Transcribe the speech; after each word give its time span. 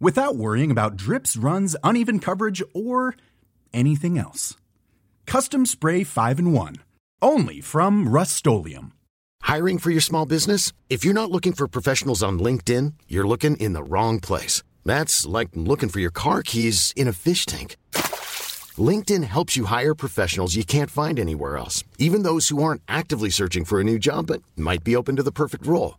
without 0.00 0.36
worrying 0.36 0.70
about 0.70 0.96
drips, 0.96 1.36
runs, 1.36 1.76
uneven 1.84 2.18
coverage, 2.18 2.62
or 2.74 3.14
anything 3.72 4.18
else. 4.18 4.56
Custom 5.26 5.66
Spray 5.66 6.02
5 6.02 6.38
and 6.38 6.52
1. 6.54 6.76
Only 7.22 7.60
from 7.60 8.08
Rust 8.08 8.46
Hiring 9.42 9.78
for 9.78 9.90
your 9.90 10.00
small 10.00 10.26
business? 10.26 10.72
If 10.88 11.04
you're 11.04 11.14
not 11.14 11.30
looking 11.30 11.52
for 11.52 11.68
professionals 11.68 12.22
on 12.22 12.38
LinkedIn, 12.38 12.94
you're 13.08 13.28
looking 13.28 13.56
in 13.56 13.74
the 13.74 13.82
wrong 13.82 14.20
place. 14.20 14.62
That's 14.84 15.26
like 15.26 15.50
looking 15.54 15.88
for 15.88 16.00
your 16.00 16.10
car 16.10 16.42
keys 16.42 16.92
in 16.96 17.08
a 17.08 17.12
fish 17.12 17.46
tank. 17.46 17.76
LinkedIn 18.78 19.24
helps 19.24 19.56
you 19.56 19.64
hire 19.66 19.94
professionals 19.94 20.54
you 20.54 20.64
can't 20.64 20.90
find 20.90 21.18
anywhere 21.18 21.56
else, 21.56 21.84
even 21.98 22.22
those 22.22 22.48
who 22.48 22.62
aren't 22.62 22.82
actively 22.88 23.30
searching 23.30 23.64
for 23.64 23.80
a 23.80 23.84
new 23.84 23.98
job 23.98 24.26
but 24.28 24.42
might 24.56 24.84
be 24.84 24.96
open 24.96 25.16
to 25.16 25.22
the 25.22 25.32
perfect 25.32 25.66
role. 25.66 25.98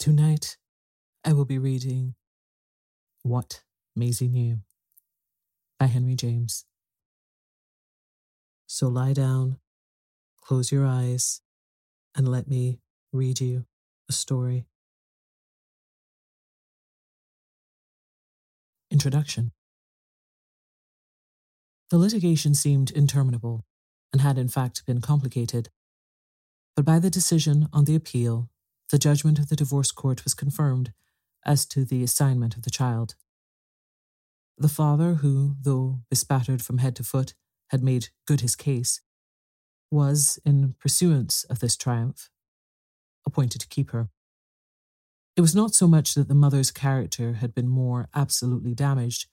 Tonight, 0.00 0.56
I 1.26 1.34
will 1.34 1.44
be 1.44 1.58
reading 1.58 2.14
What 3.22 3.64
Maisie 3.94 4.28
Knew 4.28 4.60
by 5.78 5.88
Henry 5.88 6.14
James. 6.14 6.64
So 8.66 8.88
lie 8.88 9.12
down, 9.12 9.58
close 10.40 10.72
your 10.72 10.86
eyes, 10.86 11.42
and 12.16 12.26
let 12.26 12.48
me 12.48 12.78
read 13.12 13.42
you 13.42 13.66
a 14.08 14.14
story. 14.14 14.64
Introduction 18.90 19.52
The 21.90 21.98
litigation 21.98 22.54
seemed 22.54 22.90
interminable 22.90 23.66
and 24.14 24.22
had 24.22 24.38
in 24.38 24.48
fact 24.48 24.86
been 24.86 25.02
complicated. 25.02 25.68
But 26.74 26.86
by 26.86 26.98
the 27.00 27.10
decision 27.10 27.68
on 27.74 27.84
the 27.84 27.94
appeal, 27.94 28.48
the 28.90 28.98
judgment 28.98 29.38
of 29.38 29.48
the 29.48 29.56
divorce 29.56 29.92
court 29.92 30.24
was 30.24 30.34
confirmed 30.34 30.92
as 31.44 31.64
to 31.66 31.84
the 31.84 32.02
assignment 32.02 32.56
of 32.56 32.62
the 32.62 32.70
child. 32.70 33.14
The 34.58 34.68
father, 34.68 35.14
who, 35.14 35.56
though 35.62 36.00
bespattered 36.10 36.62
from 36.62 36.78
head 36.78 36.96
to 36.96 37.04
foot, 37.04 37.34
had 37.68 37.82
made 37.82 38.08
good 38.26 38.40
his 38.40 38.56
case, 38.56 39.00
was, 39.90 40.38
in 40.44 40.74
pursuance 40.78 41.44
of 41.44 41.60
this 41.60 41.76
triumph, 41.76 42.30
appointed 43.26 43.60
to 43.60 43.68
keep 43.68 43.90
her. 43.90 44.10
It 45.36 45.40
was 45.40 45.54
not 45.54 45.74
so 45.74 45.86
much 45.86 46.14
that 46.14 46.28
the 46.28 46.34
mother's 46.34 46.70
character 46.70 47.34
had 47.34 47.54
been 47.54 47.68
more 47.68 48.08
absolutely 48.14 48.74
damaged 48.74 49.26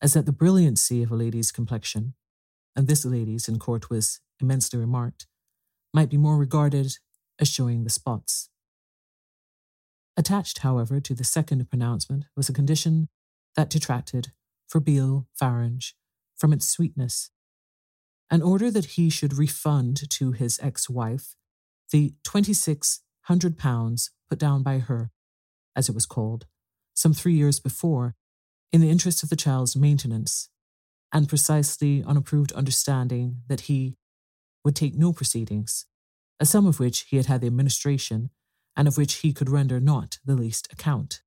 as 0.00 0.14
that 0.14 0.26
the 0.26 0.32
brilliancy 0.32 1.02
of 1.02 1.10
a 1.10 1.16
lady's 1.16 1.52
complexion, 1.52 2.14
and 2.74 2.88
this 2.88 3.04
lady's 3.04 3.48
in 3.48 3.58
court 3.58 3.90
was 3.90 4.20
immensely 4.40 4.78
remarked, 4.78 5.26
might 5.92 6.08
be 6.08 6.16
more 6.16 6.38
regarded 6.38 6.96
as 7.38 7.48
showing 7.48 7.84
the 7.84 7.90
spots. 7.90 8.48
Attached, 10.16 10.58
however, 10.58 11.00
to 11.00 11.14
the 11.14 11.24
second 11.24 11.68
pronouncement 11.70 12.26
was 12.36 12.48
a 12.48 12.52
condition 12.52 13.08
that 13.56 13.70
detracted, 13.70 14.32
for 14.68 14.80
Beale 14.80 15.26
Farange, 15.34 15.94
from 16.36 16.52
its 16.52 16.66
sweetness. 16.66 17.30
An 18.30 18.42
order 18.42 18.70
that 18.70 18.96
he 18.96 19.10
should 19.10 19.36
refund 19.36 20.08
to 20.10 20.32
his 20.32 20.58
ex 20.62 20.88
wife 20.88 21.34
the 21.90 22.14
twenty 22.24 22.54
six 22.54 23.02
hundred 23.22 23.58
pounds 23.58 24.10
put 24.28 24.38
down 24.38 24.62
by 24.62 24.78
her, 24.78 25.10
as 25.76 25.88
it 25.88 25.94
was 25.94 26.06
called, 26.06 26.46
some 26.94 27.12
three 27.12 27.34
years 27.34 27.60
before, 27.60 28.14
in 28.72 28.80
the 28.80 28.90
interest 28.90 29.22
of 29.22 29.28
the 29.28 29.36
child's 29.36 29.76
maintenance, 29.76 30.48
and 31.12 31.28
precisely 31.28 32.02
on 32.02 32.16
approved 32.16 32.52
understanding 32.52 33.42
that 33.48 33.62
he 33.62 33.96
would 34.64 34.74
take 34.74 34.94
no 34.94 35.12
proceedings, 35.12 35.86
a 36.40 36.46
sum 36.46 36.66
of 36.66 36.80
which 36.80 37.00
he 37.10 37.18
had 37.18 37.26
had 37.26 37.42
the 37.42 37.46
administration 37.46 38.30
and 38.76 38.88
of 38.88 38.96
which 38.96 39.14
he 39.16 39.32
could 39.32 39.50
render 39.50 39.80
not 39.80 40.18
the 40.24 40.34
least 40.34 40.72
account. 40.72 41.22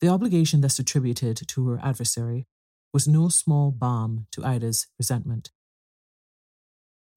The 0.00 0.08
obligation 0.08 0.60
thus 0.60 0.78
attributed 0.78 1.40
to 1.48 1.68
her 1.68 1.80
adversary 1.82 2.46
was 2.92 3.08
no 3.08 3.28
small 3.28 3.70
balm 3.70 4.26
to 4.32 4.44
Ida's 4.44 4.86
resentment. 4.98 5.50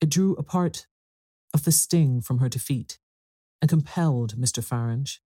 It 0.01 0.10
drew 0.10 0.33
a 0.36 0.44
part 0.44 0.88
of 1.54 1.63
the 1.63 1.71
sting 1.71 2.21
from 2.21 2.39
her 2.39 2.50
defeat 2.50 3.00
and 3.62 3.69
compelled 3.69 4.36
Mr. 4.38 4.63
Farange, 4.63 5.22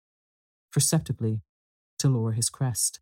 perceptibly 0.71 1.41
to 1.99 2.07
lower 2.07 2.31
his 2.31 2.49
crest. 2.49 2.99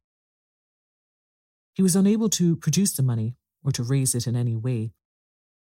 He 1.73 1.83
was 1.83 1.95
unable 1.95 2.29
to 2.29 2.55
produce 2.55 2.93
the 2.93 3.03
money 3.03 3.35
or 3.63 3.71
to 3.71 3.83
raise 3.83 4.15
it 4.15 4.25
in 4.25 4.35
any 4.35 4.55
way, 4.55 4.93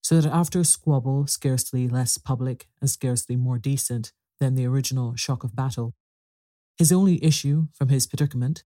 so 0.01 0.19
that 0.19 0.31
after 0.31 0.59
a 0.59 0.65
squabble 0.65 1.27
scarcely 1.27 1.87
less 1.87 2.17
public 2.17 2.67
and 2.79 2.89
scarcely 2.89 3.35
more 3.35 3.57
decent 3.57 4.13
than 4.39 4.55
the 4.55 4.65
original 4.65 5.15
shock 5.15 5.43
of 5.43 5.55
battle, 5.55 5.93
his 6.77 6.91
only 6.91 7.23
issue 7.23 7.67
from 7.73 7.89
his 7.89 8.05
predicament 8.05 8.63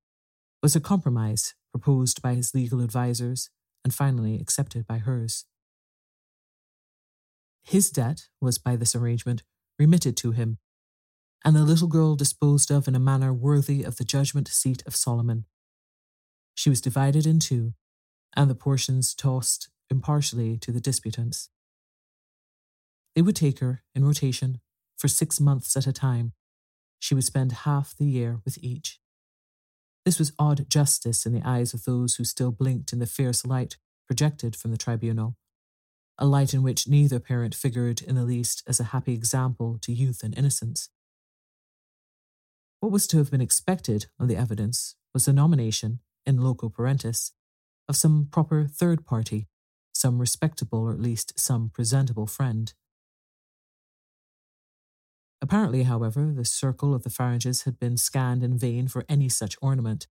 was 0.61 0.75
a 0.75 0.81
compromise 0.81 1.55
proposed 1.71 2.21
by 2.21 2.33
his 2.33 2.53
legal 2.53 2.81
advisers 2.81 3.49
and 3.83 3.93
finally 3.93 4.35
accepted 4.39 4.85
by 4.85 4.97
hers. 4.97 5.45
His 7.63 7.89
debt 7.89 8.27
was 8.39 8.57
by 8.57 8.75
this 8.75 8.95
arrangement 8.95 9.43
remitted 9.79 10.17
to 10.17 10.31
him, 10.31 10.57
and 11.43 11.55
the 11.55 11.63
little 11.63 11.87
girl 11.87 12.15
disposed 12.15 12.71
of 12.71 12.87
in 12.87 12.95
a 12.95 12.99
manner 12.99 13.33
worthy 13.33 13.83
of 13.83 13.97
the 13.97 14.03
judgment 14.03 14.47
seat 14.47 14.83
of 14.85 14.95
Solomon. 14.95 15.45
She 16.53 16.69
was 16.69 16.81
divided 16.81 17.25
in 17.25 17.39
two, 17.39 17.73
and 18.35 18.49
the 18.49 18.55
portions 18.55 19.15
tossed 19.15 19.69
impartially 19.89 20.57
to 20.57 20.71
the 20.71 20.81
disputants. 20.81 21.49
They 23.15 23.21
would 23.21 23.35
take 23.35 23.59
her, 23.59 23.83
in 23.95 24.05
rotation, 24.05 24.61
for 25.01 25.07
six 25.07 25.39
months 25.39 25.75
at 25.75 25.87
a 25.87 25.91
time. 25.91 26.31
She 26.99 27.15
would 27.15 27.23
spend 27.23 27.63
half 27.63 27.97
the 27.97 28.05
year 28.05 28.39
with 28.45 28.59
each. 28.61 28.99
This 30.05 30.19
was 30.19 30.31
odd 30.37 30.69
justice 30.69 31.25
in 31.25 31.33
the 31.33 31.41
eyes 31.43 31.73
of 31.73 31.85
those 31.85 32.15
who 32.15 32.23
still 32.23 32.51
blinked 32.51 32.93
in 32.93 32.99
the 32.99 33.07
fierce 33.07 33.43
light 33.43 33.77
projected 34.05 34.55
from 34.55 34.69
the 34.69 34.77
tribunal, 34.77 35.37
a 36.19 36.27
light 36.27 36.53
in 36.53 36.61
which 36.61 36.87
neither 36.87 37.19
parent 37.19 37.55
figured 37.55 38.03
in 38.03 38.13
the 38.13 38.23
least 38.23 38.61
as 38.67 38.79
a 38.79 38.91
happy 38.93 39.13
example 39.13 39.79
to 39.81 39.91
youth 39.91 40.21
and 40.21 40.37
innocence. 40.37 40.89
What 42.79 42.91
was 42.91 43.07
to 43.07 43.17
have 43.17 43.31
been 43.31 43.41
expected 43.41 44.05
on 44.19 44.27
the 44.27 44.37
evidence 44.37 44.95
was 45.15 45.25
the 45.25 45.33
nomination, 45.33 45.99
in 46.27 46.37
loco 46.37 46.69
parentis, 46.69 47.31
of 47.89 47.95
some 47.95 48.27
proper 48.31 48.67
third 48.67 49.03
party, 49.03 49.47
some 49.93 50.19
respectable 50.19 50.79
or 50.79 50.91
at 50.91 51.01
least 51.01 51.39
some 51.39 51.69
presentable 51.73 52.27
friend. 52.27 52.73
Apparently, 55.41 55.83
however, 55.83 56.31
the 56.31 56.45
circle 56.45 56.93
of 56.93 57.03
the 57.03 57.09
Faranges 57.09 57.63
had 57.63 57.79
been 57.79 57.97
scanned 57.97 58.43
in 58.43 58.57
vain 58.57 58.87
for 58.87 59.03
any 59.09 59.27
such 59.27 59.57
ornament, 59.61 60.07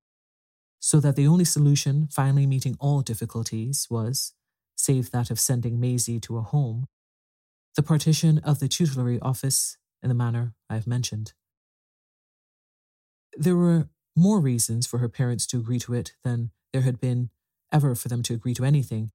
so 0.81 0.99
that 0.99 1.15
the 1.15 1.27
only 1.27 1.45
solution 1.45 2.09
finally 2.11 2.47
meeting 2.47 2.77
all 2.81 3.01
difficulties 3.01 3.87
was, 3.89 4.33
save 4.77 5.11
that 5.13 5.31
of 5.31 5.39
sending 5.39 5.79
Maisie 5.79 6.19
to 6.21 6.37
a 6.37 6.43
home, 6.43 6.87
the 7.77 7.83
partition 7.83 8.39
of 8.39 8.59
the 8.59 8.69
tutelary 8.69 9.21
office 9.21 9.77
in 10.03 10.09
the 10.09 10.15
manner 10.15 10.55
I 10.69 10.75
have 10.75 10.87
mentioned. 10.87 11.33
There 13.37 13.57
were 13.57 13.89
more 14.17 14.41
reasons 14.41 14.87
for 14.87 14.99
her 14.99 15.09
parents 15.09 15.47
to 15.49 15.59
agree 15.59 15.79
to 15.81 15.95
it 15.95 16.15
than 16.25 16.51
there 16.73 16.83
had 16.83 17.01
been 17.01 17.31
ever 17.71 17.95
for 17.95 18.09
them 18.09 18.23
to 18.25 18.35
agree 18.35 18.55
to 18.55 18.65
anything, 18.65 19.13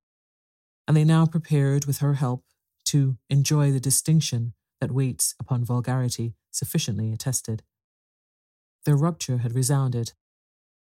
and 0.87 0.95
they 0.95 1.03
now 1.03 1.25
prepared, 1.25 1.85
with 1.85 1.97
her 1.97 2.13
help, 2.13 2.45
to 2.85 3.17
enjoy 3.29 3.71
the 3.71 3.79
distinction 3.79 4.53
that 4.81 4.91
waits 4.91 5.35
upon 5.39 5.63
vulgarity 5.63 6.35
sufficiently 6.51 7.11
attested. 7.11 7.63
Their 8.85 8.95
rupture 8.95 9.39
had 9.39 9.55
resounded, 9.55 10.13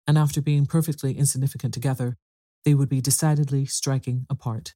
and 0.07 0.17
after 0.17 0.41
being 0.41 0.65
perfectly 0.65 1.17
insignificant 1.17 1.73
together, 1.73 2.17
they 2.65 2.73
would 2.73 2.89
be 2.89 3.01
decidedly 3.01 3.65
striking 3.65 4.25
apart. 4.29 4.73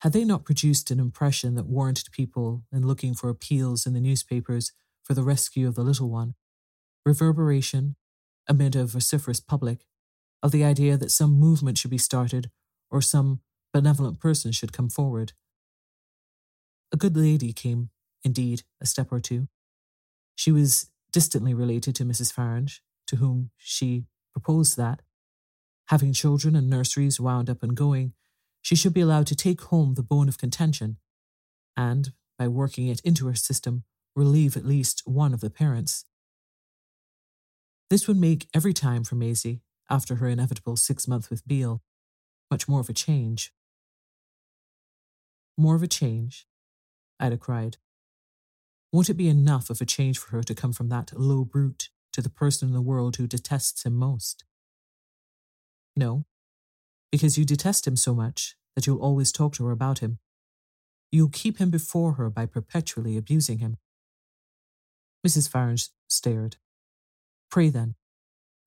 Had 0.00 0.12
they 0.12 0.24
not 0.24 0.44
produced 0.44 0.90
an 0.90 0.98
impression 0.98 1.54
that 1.54 1.66
warranted 1.66 2.10
people 2.10 2.64
in 2.72 2.86
looking 2.86 3.14
for 3.14 3.28
appeals 3.28 3.86
in 3.86 3.92
the 3.92 4.00
newspapers 4.00 4.72
for 5.04 5.14
the 5.14 5.22
rescue 5.22 5.68
of 5.68 5.74
the 5.74 5.82
little 5.82 6.10
one, 6.10 6.34
reverberation, 7.06 7.96
amid 8.48 8.74
a 8.74 8.84
vociferous 8.84 9.40
public, 9.40 9.86
of 10.42 10.50
the 10.50 10.64
idea 10.64 10.96
that 10.96 11.12
some 11.12 11.38
movement 11.38 11.78
should 11.78 11.90
be 11.90 11.98
started 11.98 12.50
or 12.90 13.00
some 13.00 13.40
benevolent 13.72 14.18
person 14.18 14.50
should 14.50 14.72
come 14.72 14.88
forward? 14.88 15.32
A 16.92 16.96
good 16.98 17.16
lady 17.16 17.54
came, 17.54 17.88
indeed, 18.22 18.64
a 18.80 18.86
step 18.86 19.10
or 19.10 19.18
two. 19.18 19.48
She 20.34 20.52
was 20.52 20.90
distantly 21.10 21.54
related 21.54 21.94
to 21.96 22.04
Mrs. 22.04 22.32
Farange, 22.32 22.82
to 23.06 23.16
whom 23.16 23.50
she 23.56 24.04
proposed 24.32 24.76
that, 24.76 25.00
having 25.86 26.12
children 26.12 26.54
and 26.54 26.68
nurseries 26.68 27.18
wound 27.18 27.48
up 27.48 27.62
and 27.62 27.74
going, 27.74 28.12
she 28.60 28.76
should 28.76 28.92
be 28.92 29.00
allowed 29.00 29.26
to 29.28 29.34
take 29.34 29.62
home 29.62 29.94
the 29.94 30.02
bone 30.02 30.28
of 30.28 30.38
contention, 30.38 30.98
and, 31.76 32.12
by 32.38 32.46
working 32.46 32.88
it 32.88 33.00
into 33.00 33.26
her 33.26 33.34
system, 33.34 33.84
relieve 34.14 34.56
at 34.56 34.66
least 34.66 35.02
one 35.06 35.32
of 35.32 35.40
the 35.40 35.50
parents. 35.50 36.04
This 37.88 38.06
would 38.06 38.18
make 38.18 38.48
every 38.54 38.72
time 38.74 39.02
for 39.04 39.14
Maisie, 39.14 39.62
after 39.88 40.16
her 40.16 40.28
inevitable 40.28 40.76
six 40.76 41.08
months 41.08 41.30
with 41.30 41.46
Beale, 41.46 41.82
much 42.50 42.68
more 42.68 42.80
of 42.80 42.88
a 42.88 42.94
change. 42.94 43.52
More 45.56 45.74
of 45.74 45.82
a 45.82 45.88
change 45.88 46.46
Ida 47.22 47.38
cried. 47.38 47.76
Won't 48.92 49.08
it 49.08 49.14
be 49.14 49.28
enough 49.28 49.70
of 49.70 49.80
a 49.80 49.86
change 49.86 50.18
for 50.18 50.36
her 50.36 50.42
to 50.42 50.54
come 50.54 50.72
from 50.72 50.88
that 50.88 51.12
low 51.18 51.44
brute 51.44 51.88
to 52.12 52.20
the 52.20 52.28
person 52.28 52.68
in 52.68 52.74
the 52.74 52.82
world 52.82 53.16
who 53.16 53.28
detests 53.28 53.84
him 53.84 53.94
most? 53.94 54.44
No, 55.96 56.26
because 57.12 57.38
you 57.38 57.44
detest 57.44 57.86
him 57.86 57.96
so 57.96 58.12
much 58.12 58.56
that 58.74 58.86
you'll 58.86 59.00
always 59.00 59.30
talk 59.30 59.54
to 59.54 59.66
her 59.66 59.70
about 59.70 60.00
him. 60.00 60.18
You'll 61.12 61.28
keep 61.28 61.58
him 61.58 61.70
before 61.70 62.14
her 62.14 62.28
by 62.28 62.44
perpetually 62.44 63.16
abusing 63.16 63.58
him. 63.58 63.76
Mrs. 65.24 65.48
Farange 65.48 65.90
stared. 66.08 66.56
Pray 67.50 67.68
then, 67.68 67.94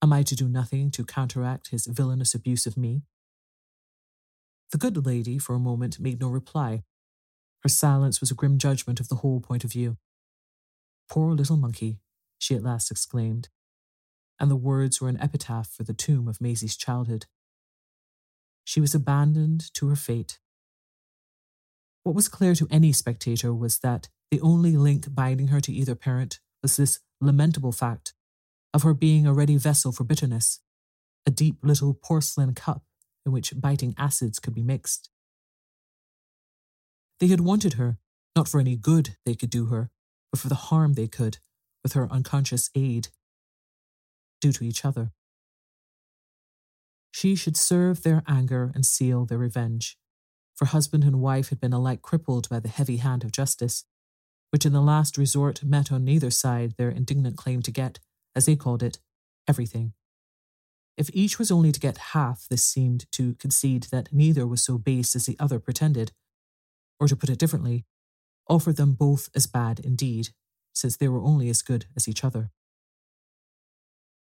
am 0.01 0.13
I 0.13 0.23
to 0.23 0.35
do 0.35 0.47
nothing 0.47 0.91
to 0.91 1.03
counteract 1.03 1.71
his 1.71 1.87
villainous 1.87 2.33
abuse 2.33 2.65
of 2.65 2.77
me? 2.77 3.01
The 4.71 4.77
good 4.77 5.05
lady 5.05 5.37
for 5.39 5.55
a 5.55 5.59
moment 5.59 5.99
made 5.99 6.21
no 6.21 6.29
reply, 6.29 6.83
her 7.65 7.69
silence 7.69 8.21
was 8.21 8.29
a 8.29 8.35
grim 8.35 8.59
judgment 8.59 8.99
of 8.99 9.07
the 9.07 9.15
whole 9.15 9.39
point 9.41 9.63
of 9.63 9.71
view. 9.71 9.97
Poor 11.09 11.33
little 11.33 11.57
monkey, 11.57 11.97
she 12.37 12.53
at 12.53 12.61
last 12.61 12.91
exclaimed, 12.91 13.49
and 14.39 14.51
the 14.51 14.55
words 14.55 15.01
were 15.01 15.09
an 15.09 15.19
epitaph 15.19 15.71
for 15.71 15.81
the 15.81 15.91
tomb 15.91 16.27
of 16.27 16.39
Maisie's 16.39 16.77
childhood. 16.77 17.25
She 18.65 18.79
was 18.79 18.93
abandoned 18.93 19.73
to 19.73 19.87
her 19.87 19.95
fate. 19.95 20.37
What 22.03 22.13
was 22.13 22.27
clear 22.27 22.53
to 22.53 22.67
any 22.69 22.91
spectator 22.91 23.51
was 23.51 23.79
that 23.79 24.09
the 24.29 24.41
only 24.41 24.77
link 24.77 25.07
binding 25.15 25.47
her 25.47 25.59
to 25.61 25.73
either 25.73 25.95
parent 25.95 26.39
was 26.61 26.77
this 26.77 26.99
lamentable 27.19 27.71
fact 27.71 28.13
of 28.75 28.83
her 28.83 28.93
being 28.93 29.25
a 29.25 29.33
ready 29.33 29.57
vessel 29.57 29.91
for 29.91 30.03
bitterness, 30.03 30.59
a 31.25 31.31
deep 31.31 31.57
little 31.63 31.95
porcelain 31.95 32.53
cup 32.53 32.83
in 33.25 33.31
which 33.31 33.59
biting 33.59 33.95
acids 33.97 34.37
could 34.37 34.53
be 34.53 34.61
mixed. 34.61 35.09
They 37.19 37.27
had 37.27 37.41
wanted 37.41 37.73
her, 37.73 37.97
not 38.35 38.47
for 38.47 38.59
any 38.59 38.75
good 38.75 39.15
they 39.25 39.35
could 39.35 39.49
do 39.49 39.67
her, 39.67 39.89
but 40.31 40.39
for 40.39 40.49
the 40.49 40.55
harm 40.55 40.93
they 40.93 41.07
could, 41.07 41.37
with 41.83 41.93
her 41.93 42.11
unconscious 42.11 42.69
aid, 42.75 43.09
do 44.41 44.51
to 44.51 44.63
each 44.63 44.83
other. 44.83 45.11
She 47.11 47.35
should 47.35 47.55
serve 47.55 48.03
their 48.03 48.23
anger 48.27 48.71
and 48.75 48.85
seal 48.85 49.25
their 49.25 49.37
revenge, 49.37 49.97
for 50.53 50.65
husband 50.65 51.03
and 51.03 51.21
wife 51.21 51.49
had 51.49 51.61
been 51.61 51.73
alike 51.73 52.01
crippled 52.01 52.49
by 52.49 52.59
the 52.59 52.67
heavy 52.67 52.97
hand 52.97 53.23
of 53.23 53.31
justice, 53.31 53.85
which 54.51 54.65
in 54.65 54.73
the 54.73 54.81
last 54.81 55.17
resort 55.17 55.63
met 55.63 55.91
on 55.91 56.03
neither 56.03 56.29
side 56.29 56.73
their 56.77 56.89
indignant 56.89 57.37
claim 57.37 57.61
to 57.61 57.71
get, 57.71 57.99
as 58.35 58.45
they 58.45 58.55
called 58.55 58.83
it, 58.83 58.99
everything. 59.47 59.93
If 60.97 61.09
each 61.13 61.39
was 61.39 61.51
only 61.51 61.71
to 61.71 61.79
get 61.79 61.97
half, 62.13 62.47
this 62.49 62.63
seemed 62.63 63.09
to 63.13 63.35
concede 63.35 63.83
that 63.91 64.13
neither 64.13 64.45
was 64.45 64.63
so 64.63 64.77
base 64.77 65.15
as 65.15 65.25
the 65.25 65.37
other 65.39 65.59
pretended, 65.59 66.11
or 66.99 67.07
to 67.07 67.15
put 67.15 67.29
it 67.29 67.39
differently, 67.39 67.85
offered 68.47 68.77
them 68.77 68.93
both 68.93 69.29
as 69.35 69.47
bad 69.47 69.79
indeed, 69.79 70.29
since 70.73 70.97
they 70.97 71.07
were 71.07 71.21
only 71.21 71.49
as 71.49 71.61
good 71.61 71.85
as 71.95 72.07
each 72.07 72.23
other. 72.23 72.51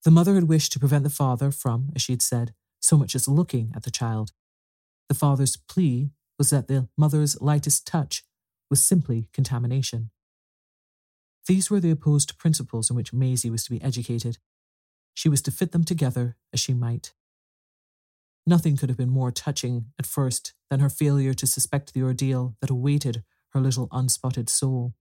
The 0.03 0.11
mother 0.11 0.35
had 0.35 0.47
wished 0.47 0.71
to 0.73 0.79
prevent 0.79 1.03
the 1.03 1.09
father 1.09 1.51
from, 1.51 1.91
as 1.95 2.01
she 2.01 2.13
had 2.13 2.21
said, 2.21 2.53
so 2.79 2.97
much 2.97 3.15
as 3.15 3.27
looking 3.27 3.73
at 3.75 3.83
the 3.83 3.91
child. 3.91 4.31
The 5.09 5.15
father's 5.15 5.57
plea 5.57 6.11
was 6.37 6.51
that 6.51 6.67
the 6.67 6.87
mother's 6.97 7.41
lightest 7.41 7.87
touch 7.87 8.23
was 8.69 8.85
simply 8.85 9.29
contamination. 9.33 10.11
These 11.47 11.69
were 11.69 11.79
the 11.79 11.91
opposed 11.91 12.37
principles 12.37 12.89
in 12.89 12.95
which 12.95 13.13
Maisie 13.13 13.49
was 13.49 13.63
to 13.65 13.71
be 13.71 13.81
educated. 13.81 14.37
She 15.13 15.29
was 15.29 15.41
to 15.43 15.51
fit 15.51 15.71
them 15.71 15.83
together 15.83 16.35
as 16.53 16.59
she 16.59 16.73
might. 16.73 17.13
Nothing 18.47 18.77
could 18.77 18.89
have 18.89 18.97
been 18.97 19.09
more 19.09 19.31
touching 19.31 19.87
at 19.97 20.05
first 20.05 20.53
than 20.69 20.79
her 20.79 20.89
failure 20.89 21.33
to 21.33 21.47
suspect 21.47 21.93
the 21.93 22.03
ordeal 22.03 22.55
that 22.61 22.69
awaited 22.69 23.23
her 23.53 23.59
little 23.59 23.87
unspotted 23.91 24.49
soul. 24.49 24.93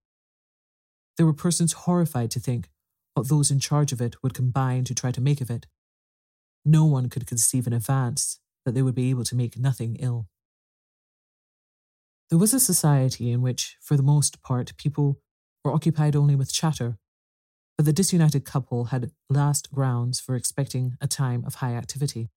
There 1.16 1.26
were 1.26 1.34
persons 1.34 1.72
horrified 1.72 2.30
to 2.32 2.40
think 2.40 2.70
what 3.14 3.28
those 3.28 3.50
in 3.50 3.60
charge 3.60 3.92
of 3.92 4.00
it 4.00 4.16
would 4.22 4.34
combine 4.34 4.84
to 4.84 4.94
try 4.94 5.12
to 5.12 5.20
make 5.20 5.40
of 5.40 5.50
it. 5.50 5.66
No 6.64 6.86
one 6.86 7.08
could 7.08 7.26
conceive 7.26 7.66
in 7.66 7.72
advance 7.72 8.40
that 8.64 8.72
they 8.72 8.82
would 8.82 8.94
be 8.94 9.10
able 9.10 9.24
to 9.24 9.36
make 9.36 9.58
nothing 9.58 9.96
ill. 10.00 10.26
There 12.30 12.38
was 12.38 12.54
a 12.54 12.60
society 12.60 13.30
in 13.30 13.42
which, 13.42 13.76
for 13.80 13.96
the 13.96 14.02
most 14.02 14.42
part, 14.42 14.76
people 14.78 15.20
were 15.62 15.72
occupied 15.72 16.16
only 16.16 16.34
with 16.34 16.52
chatter. 16.52 16.98
but 17.76 17.86
the 17.86 17.92
disunited 17.92 18.44
couple 18.44 18.86
had 18.86 19.10
last 19.28 19.72
grounds 19.72 20.20
for 20.20 20.36
expecting 20.36 20.96
a 21.00 21.08
time 21.08 21.44
of 21.44 21.56
high 21.56 21.74
activity. 21.74 22.30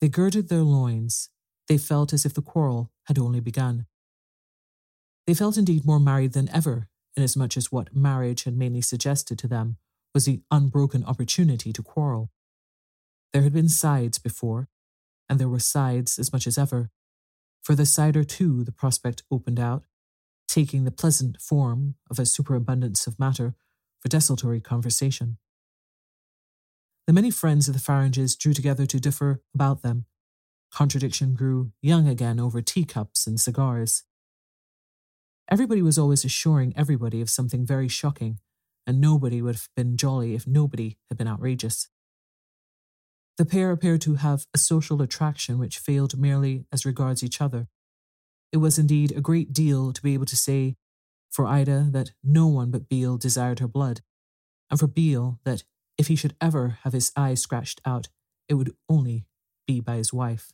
They 0.00 0.08
girded 0.08 0.48
their 0.48 0.62
loins. 0.62 1.30
They 1.68 1.78
felt 1.78 2.12
as 2.12 2.24
if 2.24 2.34
the 2.34 2.42
quarrel 2.42 2.90
had 3.06 3.18
only 3.18 3.40
begun. 3.40 3.86
They 5.26 5.34
felt 5.34 5.58
indeed 5.58 5.84
more 5.84 6.00
married 6.00 6.32
than 6.32 6.48
ever, 6.50 6.88
inasmuch 7.16 7.56
as 7.56 7.72
what 7.72 7.94
marriage 7.94 8.44
had 8.44 8.56
mainly 8.56 8.80
suggested 8.80 9.38
to 9.40 9.48
them 9.48 9.76
was 10.14 10.24
the 10.24 10.40
unbroken 10.50 11.04
opportunity 11.04 11.72
to 11.72 11.82
quarrel. 11.82 12.30
There 13.32 13.42
had 13.42 13.52
been 13.52 13.68
sides 13.68 14.18
before, 14.18 14.68
and 15.28 15.38
there 15.38 15.48
were 15.48 15.58
sides 15.58 16.18
as 16.18 16.32
much 16.32 16.46
as 16.46 16.56
ever. 16.56 16.90
For 17.62 17.74
the 17.74 17.84
cider, 17.84 18.24
too, 18.24 18.64
the 18.64 18.72
prospect 18.72 19.22
opened 19.30 19.60
out, 19.60 19.84
taking 20.46 20.84
the 20.84 20.90
pleasant 20.90 21.40
form 21.40 21.96
of 22.10 22.18
a 22.18 22.24
superabundance 22.24 23.06
of 23.06 23.18
matter 23.18 23.54
for 24.00 24.08
desultory 24.08 24.60
conversation. 24.60 25.36
The 27.08 27.14
many 27.14 27.30
friends 27.30 27.68
of 27.68 27.72
the 27.72 27.80
Faranges 27.80 28.36
drew 28.36 28.52
together 28.52 28.84
to 28.84 29.00
differ 29.00 29.40
about 29.54 29.80
them. 29.80 30.04
Contradiction 30.70 31.32
grew 31.32 31.72
young 31.80 32.06
again 32.06 32.38
over 32.38 32.60
teacups 32.60 33.26
and 33.26 33.40
cigars. 33.40 34.04
Everybody 35.50 35.80
was 35.80 35.96
always 35.96 36.22
assuring 36.26 36.74
everybody 36.76 37.22
of 37.22 37.30
something 37.30 37.64
very 37.64 37.88
shocking, 37.88 38.40
and 38.86 39.00
nobody 39.00 39.40
would 39.40 39.54
have 39.54 39.70
been 39.74 39.96
jolly 39.96 40.34
if 40.34 40.46
nobody 40.46 40.98
had 41.08 41.16
been 41.16 41.26
outrageous. 41.26 41.88
The 43.38 43.46
pair 43.46 43.70
appeared 43.70 44.02
to 44.02 44.16
have 44.16 44.44
a 44.52 44.58
social 44.58 45.00
attraction 45.00 45.58
which 45.58 45.78
failed 45.78 46.18
merely 46.18 46.66
as 46.70 46.84
regards 46.84 47.24
each 47.24 47.40
other. 47.40 47.68
It 48.52 48.58
was 48.58 48.78
indeed 48.78 49.12
a 49.12 49.22
great 49.22 49.54
deal 49.54 49.94
to 49.94 50.02
be 50.02 50.12
able 50.12 50.26
to 50.26 50.36
say 50.36 50.76
for 51.30 51.46
Ida 51.46 51.88
that 51.92 52.10
no 52.22 52.48
one 52.48 52.70
but 52.70 52.86
Beale 52.86 53.16
desired 53.16 53.60
her 53.60 53.66
blood, 53.66 54.02
and 54.70 54.78
for 54.78 54.86
Beale 54.86 55.40
that 55.44 55.64
if 55.98 56.06
he 56.06 56.16
should 56.16 56.36
ever 56.40 56.78
have 56.84 56.92
his 56.92 57.12
eyes 57.16 57.42
scratched 57.42 57.80
out, 57.84 58.08
it 58.48 58.54
would 58.54 58.74
only 58.88 59.26
be 59.66 59.80
by 59.80 59.96
his 59.96 60.12
wife. 60.12 60.52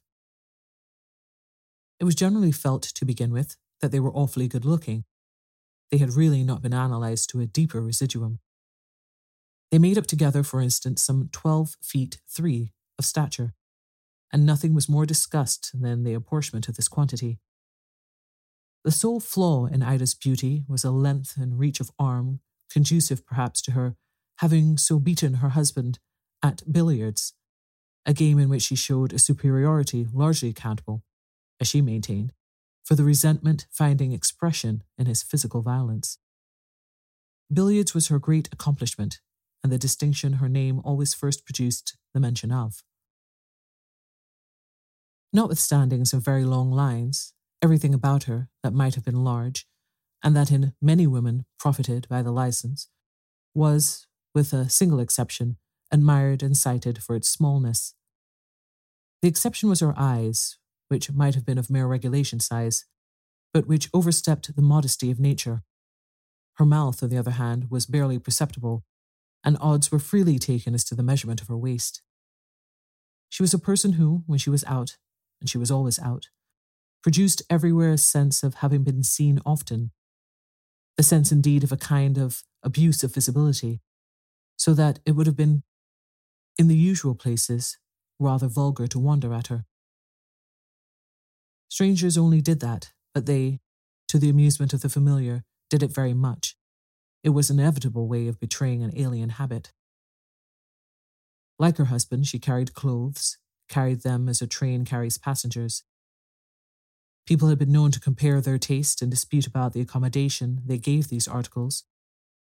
It 2.00 2.04
was 2.04 2.14
generally 2.14 2.50
felt, 2.50 2.82
to 2.82 3.04
begin 3.04 3.32
with, 3.32 3.56
that 3.80 3.92
they 3.92 4.00
were 4.00 4.12
awfully 4.12 4.48
good 4.48 4.64
looking. 4.64 5.04
They 5.90 5.98
had 5.98 6.14
really 6.14 6.42
not 6.42 6.62
been 6.62 6.72
analysed 6.72 7.30
to 7.30 7.40
a 7.40 7.46
deeper 7.46 7.80
residuum. 7.80 8.40
They 9.70 9.78
made 9.78 9.98
up 9.98 10.06
together, 10.06 10.42
for 10.42 10.60
instance, 10.60 11.02
some 11.02 11.28
twelve 11.30 11.76
feet 11.82 12.20
three 12.28 12.72
of 12.98 13.04
stature, 13.04 13.54
and 14.32 14.46
nothing 14.46 14.74
was 14.74 14.88
more 14.88 15.06
discussed 15.06 15.70
than 15.80 16.04
the 16.04 16.14
apportionment 16.14 16.68
of 16.68 16.76
this 16.76 16.88
quantity. 16.88 17.38
The 18.82 18.90
sole 18.90 19.20
flaw 19.20 19.66
in 19.66 19.82
Ida's 19.82 20.14
beauty 20.14 20.64
was 20.68 20.84
a 20.84 20.90
length 20.90 21.36
and 21.36 21.58
reach 21.58 21.80
of 21.80 21.90
arm 21.98 22.40
conducive 22.70 23.24
perhaps 23.24 23.62
to 23.62 23.72
her 23.72 23.96
having 24.38 24.76
so 24.76 24.98
beaten 24.98 25.34
her 25.34 25.50
husband 25.50 25.98
at 26.42 26.62
billiards, 26.70 27.34
a 28.06 28.12
game 28.12 28.38
in 28.38 28.48
which 28.48 28.62
she 28.62 28.76
showed 28.76 29.12
a 29.12 29.18
superiority 29.18 30.06
largely 30.12 30.50
accountable, 30.50 31.02
as 31.60 31.68
she 31.68 31.80
maintained, 31.80 32.32
for 32.84 32.94
the 32.94 33.04
resentment 33.04 33.66
finding 33.70 34.12
expression 34.12 34.82
in 34.98 35.06
his 35.06 35.22
physical 35.22 35.62
violence. 35.62 36.18
Billiards 37.52 37.94
was 37.94 38.08
her 38.08 38.18
great 38.18 38.48
accomplishment, 38.52 39.20
and 39.62 39.72
the 39.72 39.78
distinction 39.78 40.34
her 40.34 40.48
name 40.48 40.80
always 40.84 41.14
first 41.14 41.44
produced 41.46 41.96
the 42.12 42.20
mention 42.20 42.52
of. 42.52 42.82
Notwithstanding 45.32 46.04
some 46.04 46.20
very 46.20 46.44
long 46.44 46.70
lines, 46.70 47.32
everything 47.62 47.94
about 47.94 48.24
her 48.24 48.48
that 48.62 48.74
might 48.74 48.94
have 48.94 49.04
been 49.04 49.24
large, 49.24 49.66
and 50.22 50.36
that 50.36 50.52
in 50.52 50.74
many 50.80 51.06
women 51.06 51.44
profited 51.58 52.06
by 52.08 52.22
the 52.22 52.30
license, 52.30 52.88
was, 53.54 54.06
with 54.34 54.52
a 54.52 54.68
single 54.68 55.00
exception, 55.00 55.56
admired 55.90 56.42
and 56.42 56.56
cited 56.56 57.02
for 57.02 57.14
its 57.14 57.28
smallness. 57.28 57.94
The 59.22 59.28
exception 59.28 59.68
was 59.68 59.80
her 59.80 59.94
eyes, 59.96 60.58
which 60.88 61.12
might 61.12 61.34
have 61.34 61.46
been 61.46 61.58
of 61.58 61.70
mere 61.70 61.86
regulation 61.86 62.40
size, 62.40 62.84
but 63.52 63.66
which 63.66 63.88
overstepped 63.94 64.54
the 64.54 64.62
modesty 64.62 65.10
of 65.10 65.20
nature. 65.20 65.62
Her 66.54 66.66
mouth, 66.66 67.02
on 67.02 67.08
the 67.08 67.16
other 67.16 67.32
hand, 67.32 67.70
was 67.70 67.86
barely 67.86 68.18
perceptible, 68.18 68.84
and 69.44 69.56
odds 69.60 69.90
were 69.90 69.98
freely 69.98 70.38
taken 70.38 70.74
as 70.74 70.84
to 70.84 70.94
the 70.94 71.02
measurement 71.02 71.40
of 71.40 71.48
her 71.48 71.56
waist. 71.56 72.02
She 73.28 73.42
was 73.42 73.54
a 73.54 73.58
person 73.58 73.92
who, 73.92 74.24
when 74.26 74.38
she 74.38 74.50
was 74.50 74.64
out, 74.64 74.96
and 75.40 75.48
she 75.48 75.58
was 75.58 75.70
always 75.70 75.98
out, 75.98 76.28
produced 77.02 77.42
everywhere 77.50 77.92
a 77.92 77.98
sense 77.98 78.42
of 78.42 78.56
having 78.56 78.82
been 78.82 79.02
seen 79.02 79.40
often, 79.44 79.90
the 80.96 81.02
sense 81.02 81.32
indeed 81.32 81.64
of 81.64 81.72
a 81.72 81.76
kind 81.76 82.18
of 82.18 82.44
abuse 82.62 83.02
of 83.02 83.12
visibility, 83.14 83.80
so 84.56 84.74
that 84.74 85.00
it 85.04 85.12
would 85.12 85.26
have 85.26 85.36
been, 85.36 85.62
in 86.58 86.68
the 86.68 86.76
usual 86.76 87.14
places, 87.14 87.78
rather 88.18 88.48
vulgar 88.48 88.86
to 88.86 88.98
wonder 88.98 89.32
at 89.34 89.48
her. 89.48 89.64
Strangers 91.68 92.16
only 92.16 92.40
did 92.40 92.60
that, 92.60 92.92
but 93.12 93.26
they, 93.26 93.60
to 94.08 94.18
the 94.18 94.30
amusement 94.30 94.72
of 94.72 94.82
the 94.82 94.88
familiar, 94.88 95.44
did 95.70 95.82
it 95.82 95.92
very 95.92 96.14
much. 96.14 96.56
It 97.22 97.30
was 97.30 97.50
an 97.50 97.58
inevitable 97.58 98.06
way 98.06 98.28
of 98.28 98.38
betraying 98.38 98.82
an 98.82 98.92
alien 98.96 99.30
habit. 99.30 99.72
Like 101.58 101.78
her 101.78 101.86
husband, 101.86 102.26
she 102.26 102.38
carried 102.38 102.74
clothes, 102.74 103.38
carried 103.68 104.02
them 104.02 104.28
as 104.28 104.42
a 104.42 104.46
train 104.46 104.84
carries 104.84 105.18
passengers, 105.18 105.84
People 107.26 107.48
had 107.48 107.58
been 107.58 107.72
known 107.72 107.90
to 107.90 108.00
compare 108.00 108.40
their 108.40 108.58
taste 108.58 109.00
and 109.00 109.10
dispute 109.10 109.46
about 109.46 109.72
the 109.72 109.80
accommodation 109.80 110.60
they 110.66 110.76
gave 110.76 111.08
these 111.08 111.26
articles, 111.26 111.84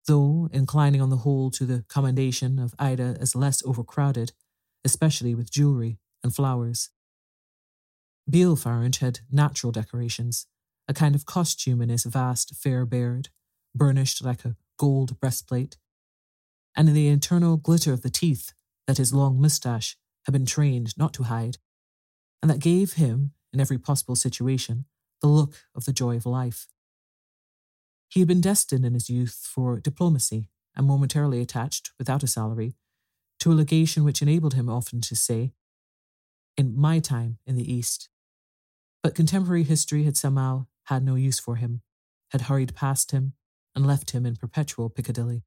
though 0.07 0.49
inclining 0.53 1.01
on 1.01 1.11
the 1.11 1.19
whole 1.19 1.51
to 1.51 1.65
the 1.65 1.85
commendation 1.89 2.59
of 2.59 2.75
Ida 2.79 3.17
as 3.21 3.37
less 3.37 3.63
overcrowded, 3.65 4.33
especially 4.85 5.35
with 5.35 5.51
jewellery 5.51 5.99
and 6.23 6.35
flowers. 6.35 6.91
Beale 8.29 8.57
Farange 8.57 8.99
had 8.99 9.21
natural 9.31 9.73
decorations, 9.73 10.47
a 10.89 10.95
kind 10.95 11.15
of 11.15 11.27
costume 11.27 11.81
in 11.81 11.89
his 11.89 12.05
vast 12.05 12.55
fair 12.55 12.85
beard, 12.85 13.29
burnished 13.75 14.25
like 14.25 14.45
a 14.45 14.57
gold 14.79 15.19
breastplate, 15.21 15.77
and 16.77 16.89
in 16.89 16.95
the 16.95 17.09
internal 17.09 17.57
glitter 17.57 17.93
of 17.93 18.03
the 18.03 18.11
teeth 18.11 18.53
that 18.87 18.99
his 18.99 19.13
long 19.13 19.41
moustache 19.41 19.97
had 20.25 20.33
been 20.33 20.47
trained 20.47 20.97
not 20.97 21.13
to 21.15 21.25
hide, 21.25 21.59
and 22.41 22.51
that 22.51 22.59
gave 22.59 22.95
him, 22.95 23.33
in 23.53 23.61
every 23.61 23.79
possible 23.79 24.17
situation, 24.17 24.87
the 25.21 25.29
look 25.29 25.65
of 25.75 25.85
the 25.85 25.93
joy 25.93 26.17
of 26.17 26.27
life. 26.27 26.67
He 28.13 28.21
had 28.21 28.29
been 28.29 28.43
destined 28.43 28.85
in 28.85 28.93
his 28.93 29.09
youth 29.09 29.49
for 29.51 29.81
diplomacy 29.81 30.51
and 30.77 30.87
momentarily 30.87 31.41
attached, 31.41 31.93
without 31.99 32.23
a 32.23 32.27
salary, 32.27 32.77
to 33.39 33.51
a 33.51 33.55
legation 33.55 34.05
which 34.05 34.21
enabled 34.21 34.53
him 34.53 34.69
often 34.69 35.01
to 35.01 35.17
say, 35.17 35.55
In 36.59 36.79
my 36.79 36.99
time 36.99 37.39
in 37.47 37.57
the 37.57 37.73
East. 37.73 38.11
But 39.03 39.15
contemporary 39.15 39.63
history 39.63 40.05
had 40.05 40.19
somehow 40.19 40.67
had 40.85 41.03
no 41.03 41.15
use 41.15 41.41
for 41.41 41.57
him, 41.57 41.81
had 42.33 42.43
hurried 42.43 42.75
past 42.75 43.13
him, 43.13 43.33
and 43.75 43.87
left 43.87 44.11
him 44.11 44.27
in 44.27 44.37
perpetual 44.37 44.91
Piccadilly. 44.91 45.45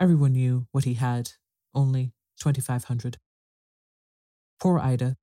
Everyone 0.00 0.32
knew 0.32 0.66
what 0.72 0.82
he 0.82 0.94
had, 0.94 1.34
only 1.72 2.12
2500. 2.40 3.18
Poor 4.58 4.80
Ida 4.80 5.16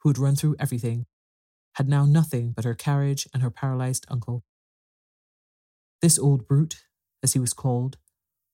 who 0.00 0.10
had 0.10 0.18
run 0.18 0.36
through 0.36 0.56
everything, 0.58 1.06
had 1.76 1.88
now 1.88 2.04
nothing 2.04 2.52
but 2.52 2.66
her 2.66 2.74
carriage 2.74 3.26
and 3.32 3.42
her 3.42 3.50
paralyzed 3.50 4.04
uncle. 4.10 4.44
This 6.04 6.18
old 6.18 6.46
brute, 6.46 6.84
as 7.22 7.32
he 7.32 7.38
was 7.38 7.54
called, 7.54 7.96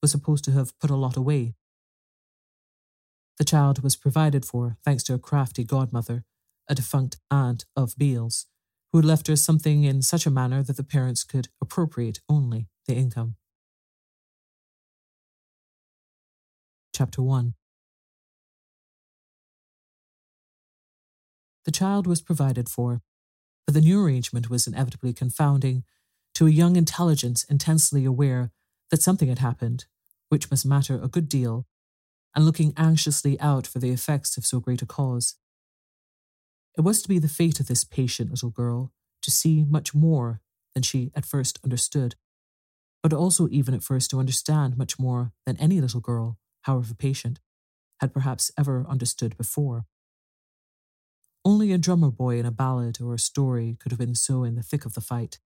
was 0.01 0.13
supposed 0.13 0.45
to 0.45 0.53
have 0.53 0.79
put 0.79 0.89
a 0.89 0.95
lot 0.95 1.17
away. 1.17 1.57
The 3.39 3.45
child 3.45 3.83
was 3.83 3.97
provided 3.97 4.45
for 4.45 4.77
thanks 4.85 5.03
to 5.03 5.15
a 5.15 5.19
crafty 5.19 5.65
godmother, 5.65 6.23
a 6.69 6.77
defunct 6.77 7.17
aunt 7.29 7.65
of 7.75 7.99
Beale's, 7.99 8.47
who 8.93 8.99
had 8.99 9.05
left 9.05 9.27
her 9.27 9.35
something 9.35 9.83
in 9.83 10.01
such 10.01 10.27
a 10.27 10.31
manner 10.31 10.63
that 10.63 10.77
the 10.77 10.85
parents 10.85 11.25
could 11.25 11.49
appropriate 11.61 12.21
only 12.29 12.69
the 12.87 12.95
income. 12.95 13.35
Chapter 16.95 17.21
1 17.21 17.55
The 21.65 21.73
child 21.73 22.07
was 22.07 22.23
provided 22.23 22.69
for, 22.69 23.03
but 23.67 23.75
the 23.75 23.81
new 23.81 24.01
arrangement 24.01 24.49
was 24.49 24.69
inevitably 24.69 25.13
confounding 25.13 25.83
to 26.35 26.47
a 26.47 26.51
young 26.51 26.77
intelligence 26.77 27.45
intensely 27.45 28.05
aware 28.05 28.53
that 28.91 29.03
something 29.03 29.29
had 29.29 29.39
happened, 29.39 29.87
which 30.29 30.51
must 30.51 30.67
matter 30.67 31.01
a 31.03 31.09
good 31.09 31.29
deal, 31.29 31.67
and 32.35 32.45
looking 32.45 32.73
anxiously 32.77 33.39
out 33.41 33.67
for 33.67 33.79
the 33.79 33.91
effects 33.91 34.37
of 34.37 34.47
so 34.47 34.61
great 34.61 34.83
a 34.83 34.87
cause. 34.87 35.37
It 36.77 36.83
was 36.83 37.03
to 37.03 37.09
be 37.09 37.19
the 37.19 37.29
fate 37.29 37.61
of 37.61 37.67
this 37.67 37.85
patient 37.85 38.31
little 38.31 38.51
girl 38.51 38.93
to 39.23 39.31
see 39.31 39.65
much 39.65 39.95
more 39.95 40.41
than 40.75 40.83
she 40.83 41.11
at 41.15 41.27
first 41.27 41.59
understood, 41.65 42.15
but 43.03 43.13
also 43.13 43.49
even 43.51 43.75
at 43.75 43.83
first 43.83 44.11
to 44.11 44.21
understand 44.21 44.77
much 44.79 44.99
more 44.99 45.33
than 45.47 45.57
any 45.57 45.81
little 45.81 46.01
girl, 46.01 46.39
however 46.63 46.95
patient, 46.95 47.41
had 48.01 48.15
perhaps 48.15 48.51
ever 48.57 48.87
understood 48.89 49.37
before. 49.37 49.85
Only 51.45 51.73
a 51.73 51.79
drummer 51.79 52.11
boy 52.11 52.39
in 52.39 52.47
a 52.47 52.51
ballad 52.51 53.01
or 53.01 53.15
a 53.15 53.19
story 53.19 53.77
could 53.81 53.93
have 53.93 53.99
been 53.99 54.15
so 54.15 54.45
in 54.45 54.55
the 54.55 54.63
thick 54.63 54.85
of 54.85 54.95
the 54.95 55.01
fight. 55.01 55.39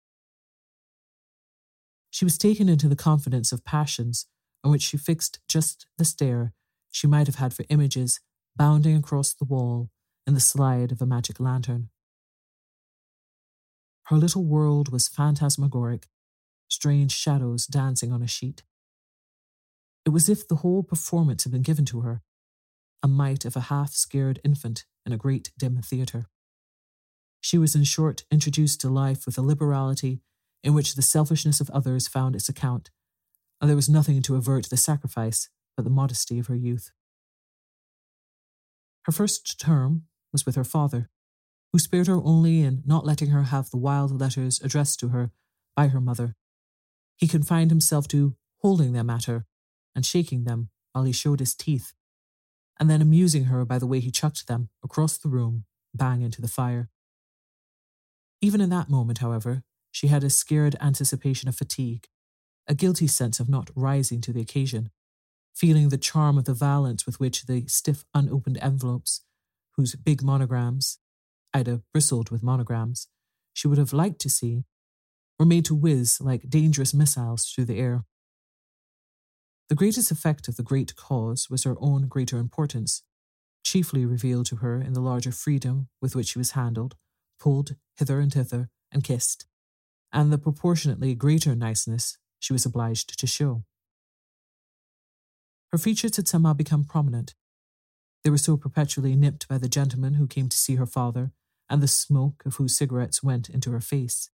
She 2.14 2.24
was 2.24 2.38
taken 2.38 2.68
into 2.68 2.88
the 2.88 2.94
confidence 2.94 3.50
of 3.50 3.64
passions 3.64 4.26
on 4.62 4.70
which 4.70 4.82
she 4.82 4.96
fixed 4.96 5.40
just 5.48 5.88
the 5.98 6.04
stare 6.04 6.52
she 6.92 7.08
might 7.08 7.26
have 7.26 7.42
had 7.42 7.52
for 7.52 7.64
images 7.70 8.20
bounding 8.54 8.96
across 8.96 9.34
the 9.34 9.44
wall 9.44 9.90
in 10.24 10.34
the 10.34 10.38
slide 10.38 10.92
of 10.92 11.02
a 11.02 11.06
magic 11.06 11.40
lantern. 11.40 11.88
Her 14.04 14.16
little 14.16 14.44
world 14.44 14.92
was 14.92 15.08
phantasmagoric, 15.08 16.06
strange 16.68 17.10
shadows 17.10 17.66
dancing 17.66 18.12
on 18.12 18.22
a 18.22 18.28
sheet. 18.28 18.62
It 20.06 20.10
was 20.10 20.28
as 20.28 20.38
if 20.38 20.46
the 20.46 20.62
whole 20.62 20.84
performance 20.84 21.42
had 21.42 21.52
been 21.52 21.62
given 21.62 21.84
to 21.86 22.02
her, 22.02 22.22
a 23.02 23.08
mite 23.08 23.44
of 23.44 23.56
a 23.56 23.66
half 23.72 23.92
scared 23.92 24.38
infant 24.44 24.84
in 25.04 25.12
a 25.12 25.18
great 25.18 25.50
dim 25.58 25.82
theatre. 25.82 26.26
She 27.40 27.58
was, 27.58 27.74
in 27.74 27.82
short, 27.82 28.22
introduced 28.30 28.80
to 28.82 28.88
life 28.88 29.26
with 29.26 29.36
a 29.36 29.42
liberality 29.42 30.20
in 30.64 30.74
which 30.74 30.94
the 30.94 31.02
selfishness 31.02 31.60
of 31.60 31.70
others 31.70 32.08
found 32.08 32.34
its 32.34 32.48
account, 32.48 32.90
and 33.60 33.68
there 33.68 33.76
was 33.76 33.88
nothing 33.88 34.22
to 34.22 34.34
avert 34.34 34.70
the 34.70 34.76
sacrifice 34.76 35.50
but 35.76 35.84
the 35.84 35.90
modesty 35.90 36.38
of 36.38 36.46
her 36.46 36.56
youth. 36.56 36.90
Her 39.02 39.12
first 39.12 39.60
term 39.60 40.04
was 40.32 40.46
with 40.46 40.54
her 40.54 40.64
father, 40.64 41.10
who 41.72 41.78
spared 41.78 42.06
her 42.06 42.20
only 42.24 42.62
in 42.62 42.82
not 42.86 43.04
letting 43.04 43.28
her 43.28 43.42
have 43.44 43.70
the 43.70 43.76
wild 43.76 44.18
letters 44.18 44.60
addressed 44.62 44.98
to 45.00 45.08
her 45.08 45.30
by 45.76 45.88
her 45.88 46.00
mother. 46.00 46.34
He 47.16 47.28
confined 47.28 47.70
himself 47.70 48.08
to 48.08 48.34
holding 48.58 48.94
them 48.94 49.10
at 49.10 49.24
her 49.24 49.44
and 49.94 50.06
shaking 50.06 50.44
them 50.44 50.70
while 50.92 51.04
he 51.04 51.12
showed 51.12 51.40
his 51.40 51.54
teeth, 51.54 51.92
and 52.80 52.88
then 52.88 53.02
amusing 53.02 53.44
her 53.44 53.66
by 53.66 53.78
the 53.78 53.86
way 53.86 54.00
he 54.00 54.10
chucked 54.10 54.46
them 54.46 54.70
across 54.82 55.18
the 55.18 55.28
room, 55.28 55.64
bang 55.92 56.22
into 56.22 56.40
the 56.40 56.48
fire. 56.48 56.88
Even 58.40 58.60
in 58.60 58.70
that 58.70 58.88
moment, 58.88 59.18
however, 59.18 59.62
she 59.94 60.08
had 60.08 60.24
a 60.24 60.28
scared 60.28 60.74
anticipation 60.80 61.48
of 61.48 61.54
fatigue, 61.54 62.08
a 62.66 62.74
guilty 62.74 63.06
sense 63.06 63.38
of 63.38 63.48
not 63.48 63.70
rising 63.76 64.20
to 64.20 64.32
the 64.32 64.40
occasion, 64.40 64.90
feeling 65.54 65.88
the 65.88 65.96
charm 65.96 66.36
of 66.36 66.46
the 66.46 66.52
violence 66.52 67.06
with 67.06 67.20
which 67.20 67.46
the 67.46 67.64
stiff, 67.68 68.04
unopened 68.12 68.58
envelopes, 68.60 69.20
whose 69.76 69.94
big 69.94 70.20
monograms, 70.20 70.98
Ida 71.54 71.82
bristled 71.92 72.30
with 72.30 72.42
monograms, 72.42 73.06
she 73.52 73.68
would 73.68 73.78
have 73.78 73.92
liked 73.92 74.20
to 74.22 74.28
see, 74.28 74.64
were 75.38 75.46
made 75.46 75.64
to 75.66 75.76
whiz 75.76 76.20
like 76.20 76.50
dangerous 76.50 76.92
missiles 76.92 77.44
through 77.44 77.66
the 77.66 77.78
air. 77.78 78.02
The 79.68 79.76
greatest 79.76 80.10
effect 80.10 80.48
of 80.48 80.56
the 80.56 80.64
great 80.64 80.96
cause 80.96 81.48
was 81.48 81.62
her 81.62 81.76
own 81.78 82.08
greater 82.08 82.38
importance, 82.38 83.04
chiefly 83.62 84.04
revealed 84.04 84.46
to 84.46 84.56
her 84.56 84.80
in 84.80 84.92
the 84.92 85.00
larger 85.00 85.30
freedom 85.30 85.86
with 86.02 86.16
which 86.16 86.30
she 86.30 86.38
was 86.38 86.50
handled, 86.50 86.96
pulled 87.38 87.76
hither 87.96 88.18
and 88.18 88.32
thither, 88.32 88.70
and 88.90 89.04
kissed, 89.04 89.46
and 90.14 90.32
the 90.32 90.38
proportionately 90.38 91.12
greater 91.16 91.56
niceness 91.56 92.16
she 92.38 92.52
was 92.52 92.64
obliged 92.64 93.18
to 93.18 93.26
show. 93.26 93.64
Her 95.72 95.78
features 95.78 96.16
had 96.16 96.28
somehow 96.28 96.52
become 96.52 96.84
prominent. 96.84 97.34
They 98.22 98.30
were 98.30 98.38
so 98.38 98.56
perpetually 98.56 99.16
nipped 99.16 99.48
by 99.48 99.58
the 99.58 99.68
gentlemen 99.68 100.14
who 100.14 100.28
came 100.28 100.48
to 100.48 100.56
see 100.56 100.76
her 100.76 100.86
father, 100.86 101.32
and 101.68 101.82
the 101.82 101.88
smoke 101.88 102.44
of 102.46 102.56
whose 102.56 102.76
cigarettes 102.76 103.24
went 103.24 103.50
into 103.50 103.72
her 103.72 103.80
face. 103.80 104.30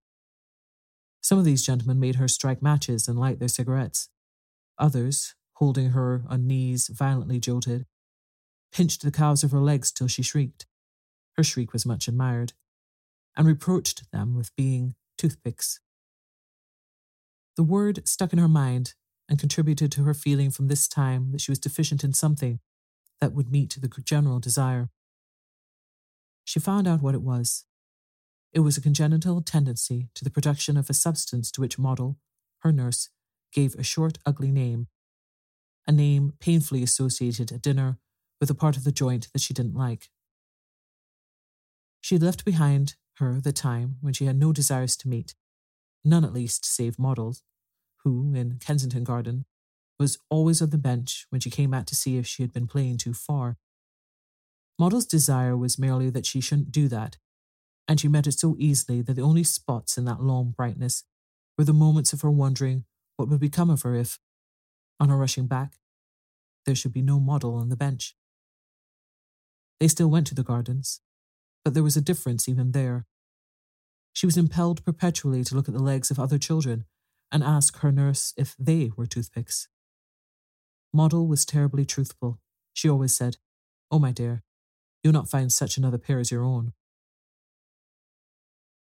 Some 1.19 1.39
of 1.39 1.45
these 1.45 1.65
gentlemen 1.65 1.99
made 1.99 2.15
her 2.15 2.27
strike 2.27 2.61
matches 2.61 3.07
and 3.07 3.19
light 3.19 3.39
their 3.39 3.47
cigarettes. 3.47 4.09
Others, 4.77 5.33
holding 5.53 5.91
her 5.91 6.23
on 6.29 6.45
knees 6.45 6.89
violently 6.89 7.39
jolted, 7.39 7.85
pinched 8.71 9.01
the 9.01 9.11
calves 9.11 9.43
of 9.43 9.51
her 9.51 9.59
legs 9.59 9.91
till 9.91 10.07
she 10.07 10.21
shrieked. 10.21 10.67
Her 11.37 11.43
shriek 11.43 11.73
was 11.73 11.85
much 11.85 12.07
admired, 12.07 12.53
and 13.35 13.47
reproached 13.47 14.11
them 14.11 14.35
with 14.35 14.55
being 14.55 14.95
toothpicks. 15.21 15.79
The 17.55 17.63
word 17.63 18.07
stuck 18.07 18.33
in 18.33 18.39
her 18.39 18.47
mind 18.47 18.95
and 19.29 19.37
contributed 19.37 19.91
to 19.91 20.03
her 20.03 20.15
feeling 20.15 20.49
from 20.49 20.67
this 20.67 20.87
time 20.87 21.31
that 21.31 21.41
she 21.41 21.51
was 21.51 21.59
deficient 21.59 22.03
in 22.03 22.13
something 22.13 22.59
that 23.19 23.33
would 23.33 23.51
meet 23.51 23.77
the 23.79 23.87
general 24.03 24.39
desire. 24.39 24.89
She 26.43 26.59
found 26.59 26.87
out 26.87 27.03
what 27.03 27.13
it 27.13 27.21
was. 27.21 27.65
It 28.51 28.61
was 28.61 28.77
a 28.77 28.81
congenital 28.81 29.43
tendency 29.43 30.09
to 30.15 30.23
the 30.23 30.31
production 30.31 30.75
of 30.75 30.89
a 30.89 30.93
substance 30.95 31.51
to 31.51 31.61
which 31.61 31.77
Moddle, 31.77 32.15
her 32.61 32.71
nurse, 32.71 33.09
gave 33.53 33.75
a 33.75 33.83
short, 33.83 34.17
ugly 34.25 34.51
name, 34.51 34.87
a 35.85 35.91
name 35.91 36.33
painfully 36.39 36.81
associated 36.81 37.51
at 37.51 37.61
dinner 37.61 37.99
with 38.39 38.49
a 38.49 38.55
part 38.55 38.75
of 38.75 38.85
the 38.85 38.91
joint 38.91 39.27
that 39.33 39.41
she 39.41 39.53
didn't 39.53 39.75
like. 39.75 40.09
She 42.01 42.15
had 42.15 42.23
left 42.23 42.43
behind 42.43 42.95
her 43.21 43.39
the 43.39 43.53
time 43.53 43.95
when 44.01 44.13
she 44.13 44.25
had 44.25 44.37
no 44.37 44.51
desires 44.51 44.97
to 44.97 45.07
meet, 45.07 45.35
none 46.03 46.25
at 46.25 46.33
least 46.33 46.65
save 46.65 46.97
Moddle's, 46.97 47.43
who, 48.03 48.33
in 48.35 48.57
Kensington 48.59 49.03
Garden, 49.03 49.45
was 49.99 50.17
always 50.29 50.61
on 50.61 50.71
the 50.71 50.77
bench 50.77 51.27
when 51.29 51.39
she 51.39 51.49
came 51.49 51.73
out 51.73 51.87
to 51.87 51.95
see 51.95 52.17
if 52.17 52.27
she 52.27 52.43
had 52.43 52.51
been 52.51 52.67
playing 52.67 52.97
too 52.97 53.13
far. 53.13 53.57
Moddle's 54.79 55.05
desire 55.05 55.55
was 55.55 55.79
merely 55.79 56.09
that 56.09 56.25
she 56.25 56.41
shouldn't 56.41 56.71
do 56.71 56.87
that, 56.87 57.17
and 57.87 57.99
she 57.99 58.07
met 58.07 58.27
it 58.27 58.39
so 58.39 58.55
easily 58.57 59.01
that 59.01 59.13
the 59.13 59.21
only 59.21 59.43
spots 59.43 59.97
in 59.97 60.05
that 60.05 60.21
long 60.21 60.51
brightness 60.51 61.03
were 61.57 61.63
the 61.63 61.73
moments 61.73 62.13
of 62.13 62.21
her 62.21 62.31
wondering 62.31 62.85
what 63.15 63.29
would 63.29 63.39
become 63.39 63.69
of 63.69 63.83
her 63.83 63.95
if, 63.95 64.19
on 64.99 65.09
her 65.09 65.17
rushing 65.17 65.45
back, 65.45 65.73
there 66.65 66.75
should 66.75 66.93
be 66.93 67.01
no 67.01 67.19
Moddle 67.19 67.59
on 67.59 67.69
the 67.69 67.75
bench. 67.75 68.15
They 69.79 69.87
still 69.87 70.09
went 70.09 70.27
to 70.27 70.35
the 70.35 70.43
gardens, 70.43 71.01
but 71.63 71.73
there 71.73 71.83
was 71.83 71.97
a 71.97 72.01
difference 72.01 72.47
even 72.47 72.71
there. 72.71 73.05
She 74.13 74.25
was 74.25 74.37
impelled 74.37 74.83
perpetually 74.83 75.43
to 75.45 75.55
look 75.55 75.67
at 75.67 75.73
the 75.73 75.81
legs 75.81 76.11
of 76.11 76.19
other 76.19 76.37
children 76.37 76.85
and 77.31 77.43
ask 77.43 77.77
her 77.79 77.91
nurse 77.91 78.33
if 78.37 78.55
they 78.59 78.91
were 78.95 79.05
toothpicks. 79.05 79.67
Moddle 80.95 81.27
was 81.27 81.45
terribly 81.45 81.85
truthful. 81.85 82.39
She 82.73 82.89
always 82.89 83.15
said, 83.15 83.37
Oh, 83.89 83.99
my 83.99 84.11
dear, 84.11 84.43
you'll 85.03 85.13
not 85.13 85.29
find 85.29 85.51
such 85.51 85.77
another 85.77 85.97
pair 85.97 86.19
as 86.19 86.31
your 86.31 86.43
own. 86.43 86.73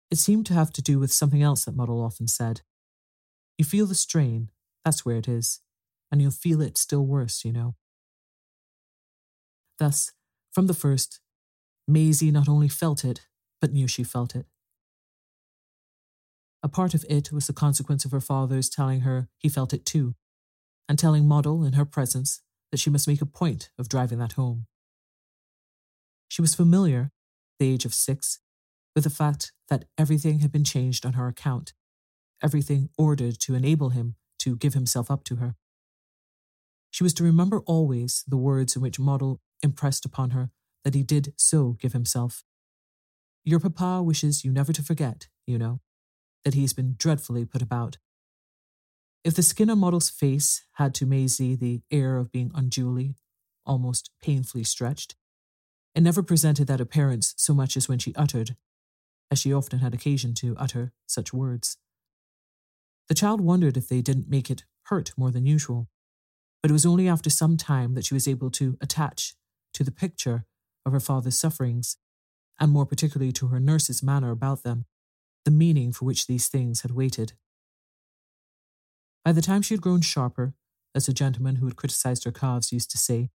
It 0.10 0.18
seemed 0.18 0.46
to 0.48 0.54
have 0.54 0.72
to 0.74 0.82
do 0.82 1.00
with 1.00 1.12
something 1.12 1.44
else 1.44 1.66
that 1.66 1.76
Moddle 1.76 2.06
often 2.06 2.28
said. 2.28 2.62
You 3.58 3.66
feel 3.66 3.86
the 3.86 3.96
strain, 3.96 4.50
that's 4.86 5.06
where 5.06 5.18
it 5.18 5.28
is, 5.28 5.60
and 6.12 6.22
you'll 6.22 6.32
feel 6.32 6.62
it 6.62 6.78
still 6.78 7.06
worse, 7.06 7.44
you 7.44 7.52
know. 7.52 7.76
Thus, 9.80 10.14
from 10.54 10.68
the 10.68 10.74
first, 10.74 11.20
Maisie 11.88 12.32
not 12.32 12.48
only 12.48 12.70
felt 12.70 13.04
it, 13.04 13.28
but 13.60 13.74
knew 13.74 13.88
she 13.88 14.04
felt 14.04 14.36
it. 14.36 14.46
A 16.68 16.70
part 16.70 16.94
of 16.94 17.06
it 17.10 17.32
was 17.32 17.48
the 17.48 17.54
consequence 17.54 18.04
of 18.04 18.12
her 18.12 18.20
father's 18.20 18.68
telling 18.68 19.00
her 19.00 19.30
he 19.38 19.48
felt 19.48 19.72
it 19.72 19.86
too, 19.86 20.16
and 20.90 21.00
telling 21.00 21.24
Moddle 21.24 21.66
in 21.66 21.74
her 21.74 21.86
presence 21.86 22.42
that 22.72 22.78
she 22.78 22.90
must 22.90 23.08
make 23.08 23.22
a 23.22 23.26
point 23.26 23.70
of 23.80 23.88
driving 23.88 24.20
that 24.20 24.34
home. 24.34 24.66
She 26.28 26.42
was 26.42 26.56
familiar, 26.56 27.12
the 27.58 27.72
age 27.72 27.86
of 27.86 27.94
six, 27.94 28.40
with 28.94 29.06
the 29.06 29.10
fact 29.10 29.54
that 29.70 29.86
everything 29.98 30.40
had 30.40 30.52
been 30.52 30.66
changed 30.66 31.06
on 31.06 31.14
her 31.14 31.30
account, 31.30 31.72
everything 32.44 32.90
ordered 32.98 33.40
to 33.40 33.56
enable 33.56 33.92
him 33.92 34.16
to 34.40 34.58
give 34.58 34.74
himself 34.74 35.10
up 35.10 35.24
to 35.24 35.38
her. 35.38 35.56
She 36.92 37.02
was 37.02 37.14
to 37.14 37.24
remember 37.24 37.62
always 37.62 38.26
the 38.28 38.36
words 38.36 38.76
in 38.76 38.82
which 38.82 39.00
Moddle 39.00 39.38
impressed 39.64 40.04
upon 40.04 40.32
her 40.32 40.50
that 40.84 40.96
he 40.96 41.04
did 41.04 41.32
so 41.38 41.78
give 41.80 41.94
himself. 41.94 42.44
Your 43.46 43.62
papa 43.62 44.04
wishes 44.04 44.44
you 44.44 44.52
never 44.52 44.74
to 44.74 44.84
forget, 44.84 45.30
you 45.46 45.58
know, 45.58 45.80
that 46.48 46.54
he 46.54 46.62
has 46.62 46.72
been 46.72 46.96
dreadfully 46.98 47.44
put 47.44 47.62
about. 47.62 47.98
If 49.26 49.34
the 49.34 49.44
Skinner 49.44 49.76
Moddle's 49.76 50.10
face 50.10 50.64
had 50.76 50.96
to 50.96 51.06
Maisie 51.06 51.58
the 51.58 51.82
air 51.92 52.16
of 52.16 52.32
being 52.32 52.52
unduly, 52.56 53.16
almost 53.66 54.12
painfully 54.22 54.64
stretched, 54.64 55.18
it 55.94 56.04
never 56.04 56.24
presented 56.24 56.68
that 56.68 56.80
appearance 56.80 57.34
so 57.36 57.54
much 57.54 57.76
as 57.76 57.90
when 57.90 58.00
she 58.00 58.16
uttered, 58.16 58.56
as 59.30 59.40
she 59.40 59.52
often 59.52 59.80
had 59.80 59.94
occasion 59.94 60.34
to 60.36 60.56
utter, 60.58 60.94
such 61.06 61.34
words. 61.34 61.76
The 63.10 63.14
child 63.14 63.42
wondered 63.42 63.76
if 63.76 63.90
they 63.90 64.02
didn't 64.02 64.30
make 64.30 64.50
it 64.50 64.64
hurt 64.84 65.12
more 65.18 65.32
than 65.32 65.46
usual, 65.46 65.90
but 66.62 66.72
it 66.72 66.74
was 66.74 66.86
only 66.86 67.10
after 67.10 67.30
some 67.30 67.58
time 67.58 67.94
that 67.96 68.06
she 68.06 68.14
was 68.14 68.26
able 68.26 68.52
to 68.52 68.78
attach 68.80 69.36
to 69.74 69.84
the 69.84 69.92
picture 69.92 70.46
of 70.86 70.94
her 70.94 71.02
father's 71.02 71.38
sufferings, 71.38 71.98
and 72.58 72.72
more 72.72 72.86
particularly 72.86 73.34
to 73.34 73.48
her 73.48 73.60
nurse's 73.60 74.02
manner 74.02 74.32
about 74.32 74.64
them, 74.64 74.86
the 75.48 75.52
meaning 75.52 75.94
for 75.94 76.04
which 76.04 76.28
these 76.28 76.50
things 76.50 76.82
had 76.82 76.92
waited. 76.92 77.32
By 79.24 79.32
the 79.32 79.42
time 79.42 79.62
she 79.62 79.76
had 79.76 79.82
grown 79.82 80.02
sharper, 80.02 80.54
as 80.94 81.08
a 81.08 81.14
gentleman 81.14 81.56
who 81.56 81.68
had 81.68 81.78
criticized 81.78 82.26
her 82.26 82.34
calves 82.34 82.74
used 82.74 82.92
to 82.92 82.98
say, 82.98 83.30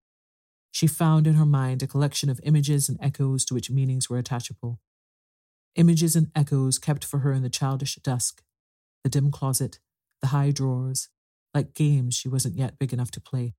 she 0.70 0.87
found 0.87 1.27
in 1.27 1.37
her 1.37 1.46
mind 1.46 1.83
a 1.83 1.87
collection 1.87 2.29
of 2.29 2.38
images 2.42 2.90
and 2.90 2.98
echoes 3.01 3.46
to 3.46 3.55
which 3.55 3.70
meanings 3.70 4.11
were 4.11 4.18
attachable. 4.18 4.79
Images 5.75 6.14
and 6.14 6.31
echoes 6.35 6.79
kept 6.79 7.03
for 7.03 7.20
her 7.20 7.33
in 7.33 7.42
the 7.42 7.48
childish 7.48 7.94
dusk, 7.94 8.42
the 9.05 9.09
dim 9.09 9.31
closet, 9.31 9.79
the 10.20 10.29
high 10.29 10.51
drawers, 10.51 11.09
like 11.55 11.72
games 11.72 12.14
she 12.14 12.29
wasn't 12.29 12.59
yet 12.59 12.79
big 12.79 12.92
enough 12.92 13.11
to 13.12 13.22
play. 13.22 13.55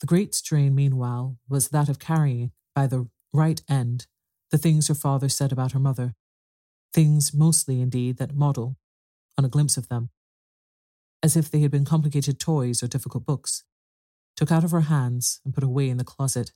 The 0.00 0.06
great 0.06 0.34
strain, 0.34 0.74
meanwhile, 0.74 1.36
was 1.46 1.68
that 1.68 1.90
of 1.90 1.98
carrying, 1.98 2.52
by 2.74 2.86
the 2.86 3.06
right 3.34 3.60
end, 3.68 4.06
the 4.50 4.58
things 4.58 4.88
her 4.88 4.94
father 4.94 5.28
said 5.28 5.52
about 5.52 5.72
her 5.72 5.78
mother, 5.78 6.14
things 6.92 7.34
mostly, 7.34 7.80
indeed, 7.80 8.16
that 8.18 8.34
Moddle, 8.34 8.76
on 9.36 9.44
a 9.44 9.48
glimpse 9.48 9.76
of 9.76 9.88
them, 9.88 10.10
as 11.22 11.36
if 11.36 11.50
they 11.50 11.60
had 11.60 11.70
been 11.70 11.84
complicated 11.84 12.38
toys 12.38 12.82
or 12.82 12.86
difficult 12.86 13.26
books, 13.26 13.64
took 14.36 14.52
out 14.52 14.64
of 14.64 14.70
her 14.70 14.82
hands 14.82 15.40
and 15.44 15.54
put 15.54 15.64
away 15.64 15.88
in 15.88 15.96
the 15.96 16.04
closet. 16.04 16.52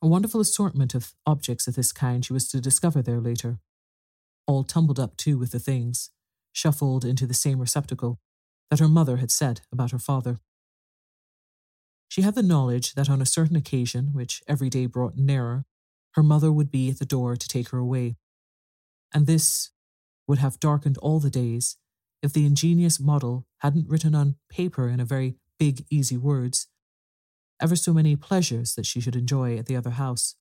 A 0.00 0.06
wonderful 0.06 0.40
assortment 0.40 0.94
of 0.94 1.14
objects 1.26 1.66
of 1.66 1.74
this 1.74 1.92
kind 1.92 2.24
she 2.24 2.32
was 2.32 2.48
to 2.50 2.60
discover 2.60 3.02
there 3.02 3.20
later, 3.20 3.58
all 4.46 4.64
tumbled 4.64 5.00
up 5.00 5.16
too 5.16 5.36
with 5.38 5.50
the 5.50 5.58
things, 5.58 6.10
shuffled 6.52 7.04
into 7.04 7.26
the 7.26 7.34
same 7.34 7.58
receptacle 7.58 8.20
that 8.70 8.78
her 8.78 8.88
mother 8.88 9.16
had 9.16 9.30
said 9.30 9.62
about 9.72 9.90
her 9.90 9.98
father. 9.98 10.40
She 12.08 12.22
had 12.22 12.34
the 12.34 12.42
knowledge 12.42 12.94
that 12.94 13.10
on 13.10 13.20
a 13.20 13.26
certain 13.26 13.56
occasion, 13.56 14.10
which 14.12 14.42
every 14.48 14.70
day 14.70 14.86
brought 14.86 15.16
nearer, 15.16 15.64
her 16.14 16.22
mother 16.22 16.50
would 16.50 16.70
be 16.70 16.90
at 16.90 16.98
the 16.98 17.04
door 17.04 17.36
to 17.36 17.48
take 17.48 17.68
her 17.70 17.78
away. 17.78 18.16
And 19.12 19.26
this 19.26 19.70
would 20.26 20.38
have 20.38 20.60
darkened 20.60 20.98
all 20.98 21.20
the 21.20 21.30
days 21.30 21.76
if 22.22 22.32
the 22.32 22.46
ingenious 22.46 22.98
Moddle 22.98 23.44
hadn't 23.58 23.88
written 23.88 24.14
on 24.14 24.36
paper 24.50 24.88
in 24.88 25.00
a 25.00 25.04
very 25.04 25.36
big, 25.58 25.84
easy 25.90 26.16
words 26.16 26.68
ever 27.60 27.76
so 27.76 27.92
many 27.92 28.16
pleasures 28.16 28.74
that 28.74 28.86
she 28.86 29.00
should 29.00 29.16
enjoy 29.16 29.56
at 29.56 29.66
the 29.66 29.76
other 29.76 29.90
house. 29.90 30.36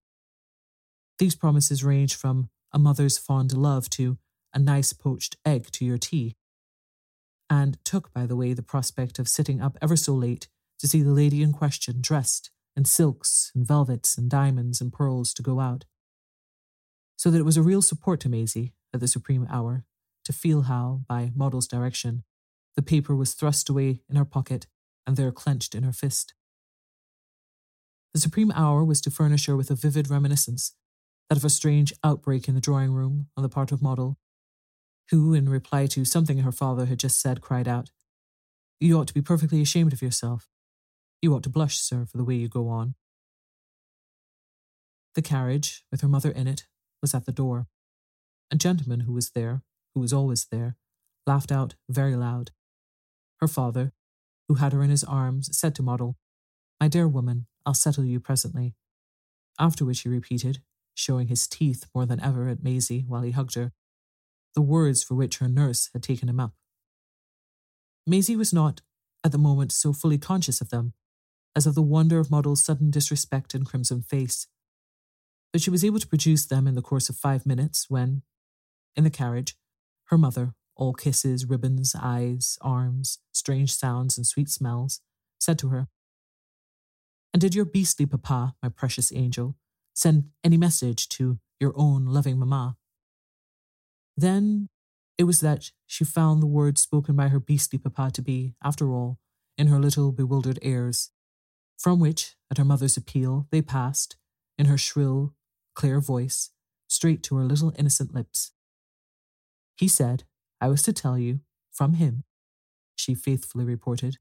These 1.20 1.36
promises 1.36 1.84
ranged 1.84 2.16
from 2.16 2.50
a 2.72 2.80
mother's 2.80 3.18
fond 3.18 3.54
love 3.54 3.90
to 3.92 4.18
a 4.54 4.60
nice 4.60 4.94
poached 4.94 5.36
egg 5.46 5.72
to 5.72 5.86
your 5.86 5.98
tea, 5.98 6.36
and 7.50 7.78
took, 7.84 8.14
by 8.14 8.26
the 8.26 8.36
way, 8.36 8.54
the 8.54 8.62
prospect 8.62 9.20
of 9.20 9.28
sitting 9.28 9.62
up 9.62 9.78
ever 9.82 9.96
so 9.96 10.14
late 10.14 10.48
to 10.80 10.88
see 10.88 11.02
the 11.02 11.12
lady 11.12 11.42
in 11.42 11.54
question 11.54 11.98
dressed 12.02 12.52
in 12.78 12.86
silks 12.86 13.52
and 13.56 13.68
velvets 13.68 14.18
and 14.18 14.30
diamonds 14.30 14.80
and 14.80 14.94
pearls 14.94 15.34
to 15.34 15.42
go 15.42 15.60
out. 15.60 15.84
So 17.18 17.32
that 17.32 17.40
it 17.40 17.46
was 17.46 17.58
a 17.58 17.64
real 17.64 17.82
support 17.82 18.20
to 18.22 18.30
Maisie 18.30 18.76
at 18.94 19.00
the 19.00 19.08
supreme 19.08 19.48
hour 19.50 19.84
to 20.24 20.32
feel 20.32 20.64
how, 20.64 21.02
by 21.10 21.32
Moddle's 21.36 21.68
direction, 21.68 22.24
the 22.76 22.84
paper 22.84 23.16
was 23.16 23.34
thrust 23.34 23.68
away 23.68 24.02
in 24.08 24.16
her 24.16 24.26
pocket 24.26 24.68
and 25.08 25.18
there 25.18 25.32
clenched 25.32 25.74
in 25.74 25.82
her 25.82 25.92
fist. 25.92 26.36
The 28.14 28.20
supreme 28.20 28.52
hour 28.52 28.84
was 28.84 29.02
to 29.02 29.12
furnish 29.12 29.48
her 29.48 29.56
with 29.56 29.72
a 29.72 29.76
vivid 29.76 30.10
reminiscence, 30.10 30.76
that 31.30 31.38
of 31.38 31.46
a 31.46 31.50
strange 31.50 31.94
outbreak 32.04 32.48
in 32.48 32.56
the 32.56 32.62
drawing 32.62 32.94
room 32.94 33.28
on 33.36 33.42
the 33.42 33.50
part 33.50 33.72
of 33.72 33.80
Moddle, 33.80 34.16
who, 35.10 35.34
in 35.34 35.50
reply 35.50 35.88
to 35.88 36.06
something 36.06 36.40
her 36.40 36.52
father 36.52 36.86
had 36.86 37.00
just 37.00 37.20
said, 37.20 37.42
cried 37.42 37.68
out, 37.68 37.90
You 38.80 39.00
ought 39.00 39.08
to 39.08 39.14
be 39.14 39.22
perfectly 39.22 39.62
ashamed 39.62 39.94
of 39.94 40.02
yourself. 40.02 40.48
You 41.22 41.34
ought 41.34 41.44
to 41.44 41.50
blush, 41.50 41.80
sir, 41.80 42.06
for 42.06 42.18
the 42.18 42.24
way 42.24 42.36
you 42.36 42.48
go 42.48 42.68
on. 42.68 42.96
The 45.16 45.22
carriage, 45.22 45.84
with 45.92 46.02
her 46.02 46.08
mother 46.08 46.30
in 46.30 46.48
it, 46.48 46.68
was 47.02 47.16
at 47.16 47.26
the 47.26 47.32
door. 47.32 47.68
A 48.52 48.56
gentleman 48.56 49.02
who 49.02 49.14
was 49.14 49.32
there, 49.32 49.64
who 49.94 50.02
was 50.02 50.14
always 50.14 50.46
there, 50.46 50.76
laughed 51.26 51.52
out 51.52 51.76
very 51.90 52.16
loud. 52.16 52.52
Her 53.40 53.48
father, 53.48 53.94
who 54.48 54.56
had 54.56 54.74
her 54.74 54.84
in 54.84 54.92
his 54.92 55.04
arms, 55.04 55.50
said 55.58 55.74
to 55.76 55.84
Moddle, 55.84 56.16
My 56.80 56.88
dear 56.88 57.08
woman, 57.08 57.48
I'll 57.66 57.74
settle 57.74 58.06
you 58.06 58.20
presently. 58.20 58.76
After 59.60 59.86
which 59.86 60.02
he 60.02 60.10
repeated, 60.10 60.62
showing 60.94 61.28
his 61.28 61.48
teeth 61.48 61.86
more 61.96 62.06
than 62.06 62.22
ever 62.22 62.48
at 62.48 62.64
Maisie 62.64 63.06
while 63.08 63.24
he 63.24 63.32
hugged 63.32 63.56
her, 63.56 63.74
the 64.54 64.62
words 64.62 65.04
for 65.04 65.16
which 65.16 65.40
her 65.40 65.48
nurse 65.48 65.90
had 65.94 66.04
taken 66.04 66.30
him 66.30 66.40
up. 66.40 66.54
Maisie 68.06 68.36
was 68.36 68.54
not, 68.54 68.82
at 69.24 69.32
the 69.32 69.38
moment, 69.38 69.72
so 69.72 69.94
fully 69.94 70.18
conscious 70.18 70.62
of 70.62 70.70
them 70.70 70.94
as 71.58 71.66
of 71.66 71.74
the 71.74 71.82
wonder 71.82 72.20
of 72.20 72.30
Moddle's 72.30 72.64
sudden 72.64 72.92
disrespect 72.92 73.56
and 73.56 73.66
crimson 73.66 74.04
face. 74.04 74.46
But 75.52 75.60
she 75.60 75.72
was 75.72 75.84
able 75.84 75.98
to 76.00 76.08
produce 76.08 76.46
them 76.46 76.68
in 76.68 76.76
the 76.76 76.84
course 76.84 77.10
of 77.10 77.16
five 77.16 77.48
minutes 77.48 77.88
when, 77.90 78.22
in 78.96 79.04
the 79.04 79.10
carriage, 79.10 79.56
her 80.06 80.20
mother, 80.20 80.54
all 80.76 80.94
kisses, 80.94 81.48
ribbons, 81.48 81.96
eyes, 82.00 82.60
arms, 82.62 83.18
strange 83.32 83.74
sounds, 83.74 84.18
and 84.18 84.28
sweet 84.28 84.50
smells, 84.50 85.02
said 85.40 85.58
to 85.58 85.70
her, 85.70 85.88
And 87.34 87.42
did 87.42 87.56
your 87.56 87.66
beastly 87.66 88.06
papa, 88.06 88.54
my 88.62 88.70
precious 88.70 89.12
angel, 89.12 89.56
send 89.96 90.26
any 90.44 90.58
message 90.58 91.10
to 91.10 91.40
your 91.60 91.74
own 91.76 92.06
loving 92.06 92.38
mamma? 92.38 92.78
Then 94.16 94.70
it 95.18 95.24
was 95.24 95.40
that 95.40 95.72
she 95.88 96.06
found 96.06 96.44
the 96.44 96.46
words 96.46 96.82
spoken 96.82 97.16
by 97.16 97.30
her 97.30 97.40
beastly 97.40 97.80
papa 97.80 98.12
to 98.14 98.22
be, 98.22 98.54
after 98.64 98.94
all, 98.94 99.18
in 99.58 99.66
her 99.68 99.80
little 99.80 100.12
bewildered 100.12 100.60
ears, 100.62 101.10
from 101.78 102.00
which, 102.00 102.36
at 102.50 102.58
her 102.58 102.66
mother's 102.66 102.98
appeal, 102.98 103.48
they 103.52 103.62
passed, 103.62 104.18
in 104.58 104.66
her 104.66 104.78
shrill, 104.78 105.34
clear 105.76 106.02
voice, 106.02 106.50
straight 106.88 107.22
to 107.24 107.36
her 107.36 107.44
little 107.44 107.74
innocent 107.78 108.14
lips. 108.14 108.52
He 109.76 109.88
said, 109.88 110.24
I 110.60 110.70
was 110.70 110.82
to 110.84 110.94
tell 110.94 111.18
you, 111.20 111.42
from 111.72 111.94
him, 111.94 112.24
she 112.96 113.14
faithfully 113.14 113.64
reported, 113.64 114.18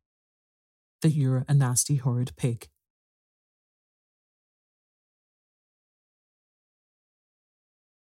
that 1.01 1.13
you're 1.13 1.45
a 1.49 1.55
nasty, 1.55 1.97
horrid 1.97 2.33
pig. 2.37 2.69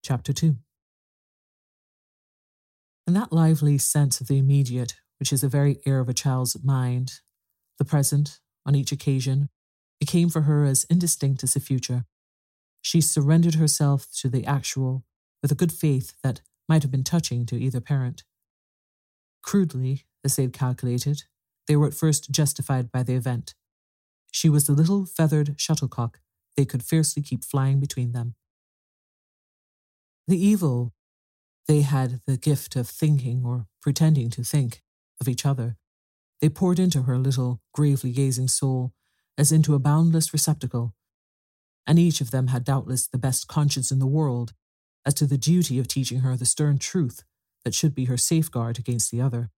Chapter 0.03 0.33
2 0.33 0.57
In 3.07 3.15
that 3.15 3.33
lively 3.33 3.77
sense 3.77 4.21
of 4.21 4.29
the 4.29 4.39
immediate, 4.39 4.95
which 5.19 5.33
is 5.33 5.43
the 5.43 5.49
very 5.49 5.81
air 5.85 6.01
of 6.01 6.09
a 6.09 6.15
child's 6.15 6.57
mind, 6.65 7.21
the 7.79 7.85
present, 7.85 8.41
on 8.67 8.75
each 8.75 8.93
occasion, 8.93 9.49
became 10.01 10.29
for 10.29 10.43
her 10.43 10.65
as 10.65 10.85
indistinct 10.91 11.43
as 11.43 11.55
the 11.55 11.61
future. 11.61 12.05
She 12.83 13.01
surrendered 13.01 13.55
herself 13.55 14.07
to 14.19 14.29
the 14.29 14.45
actual 14.45 15.05
with 15.43 15.53
a 15.53 15.57
good 15.57 15.73
faith 15.73 16.15
that 16.23 16.41
might 16.69 16.83
have 16.83 16.91
been 16.91 17.05
touching 17.05 17.47
to 17.47 17.57
either 17.57 17.81
parent. 17.81 18.25
Crudely, 19.43 20.05
as 20.25 20.37
they 20.37 20.43
had 20.43 20.53
calculated, 20.53 21.23
they 21.69 21.77
were 21.77 21.87
at 21.87 21.95
first 21.95 22.31
justified 22.31 22.91
by 22.91 23.03
the 23.03 23.15
event. 23.15 23.55
She 24.33 24.49
was 24.49 24.67
the 24.67 24.73
little 24.73 25.07
feathered 25.07 25.55
shuttlecock 25.57 26.21
they 26.57 26.65
could 26.65 26.83
fiercely 26.83 27.23
keep 27.23 27.45
flying 27.45 27.81
between 27.81 28.13
them. 28.13 28.35
The 30.27 30.43
evil, 30.45 30.93
they 31.69 31.83
had 31.83 32.21
the 32.27 32.37
gift 32.37 32.77
of 32.77 32.89
thinking 32.89 33.45
or 33.45 33.67
pretending 33.81 34.31
to 34.31 34.43
think 34.43 34.83
of 35.21 35.29
each 35.29 35.47
other 35.47 35.77
they 36.41 36.49
poured 36.49 36.79
into 36.79 37.03
her 37.03 37.19
little, 37.19 37.61
gravely 37.73 38.13
gazing 38.13 38.49
soul 38.49 38.93
as 39.39 39.53
into 39.53 39.75
a 39.75 39.79
boundless 39.79 40.33
receptacle, 40.33 40.95
and 41.87 41.99
each 41.99 42.21
of 42.21 42.31
them 42.31 42.49
had 42.49 42.65
doubtless 42.65 43.07
the 43.07 43.19
best 43.19 43.49
conscience 43.49 43.91
in 43.91 43.99
the 43.99 44.07
world 44.07 44.53
as 45.05 45.15
to 45.15 45.27
the 45.27 45.39
duty 45.39 45.79
of 45.79 45.87
teaching 45.87 46.21
her 46.21 46.37
the 46.37 46.45
stern 46.45 46.79
truth 46.79 47.23
that 47.65 47.75
should 47.75 47.95
be 47.95 48.07
her 48.07 48.17
safeguard 48.17 48.79
against 48.79 49.11
the 49.11 49.21
other. 49.21 49.51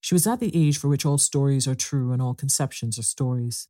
She 0.00 0.14
was 0.14 0.26
at 0.26 0.40
the 0.40 0.54
age 0.54 0.78
for 0.78 0.88
which 0.88 1.04
all 1.04 1.18
stories 1.18 1.66
are 1.66 1.74
true 1.74 2.12
and 2.12 2.22
all 2.22 2.34
conceptions 2.34 2.98
are 2.98 3.02
stories. 3.02 3.68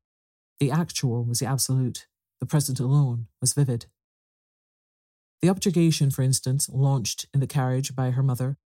The 0.59 0.71
actual 0.71 1.25
was 1.25 1.41
the 1.41 1.47
absolute, 1.47 2.07
the 2.41 2.47
present 2.47 2.81
alone 2.81 3.27
was 3.41 3.53
vivid. 3.53 3.87
The 5.43 5.49
objurgation, 5.49 6.11
for 6.11 6.23
instance, 6.23 6.69
launched 6.69 7.27
in 7.33 7.41
the 7.41 7.47
carriage 7.47 7.95
by 7.95 8.11
her 8.11 8.23
mother, 8.23 8.59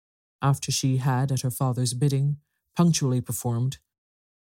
after 0.41 0.73
she 0.73 0.97
had, 0.97 1.31
at 1.31 1.43
her 1.43 1.51
father's 1.51 1.95
bidding, 1.95 2.39
punctually 2.77 3.21
performed, 3.21 3.79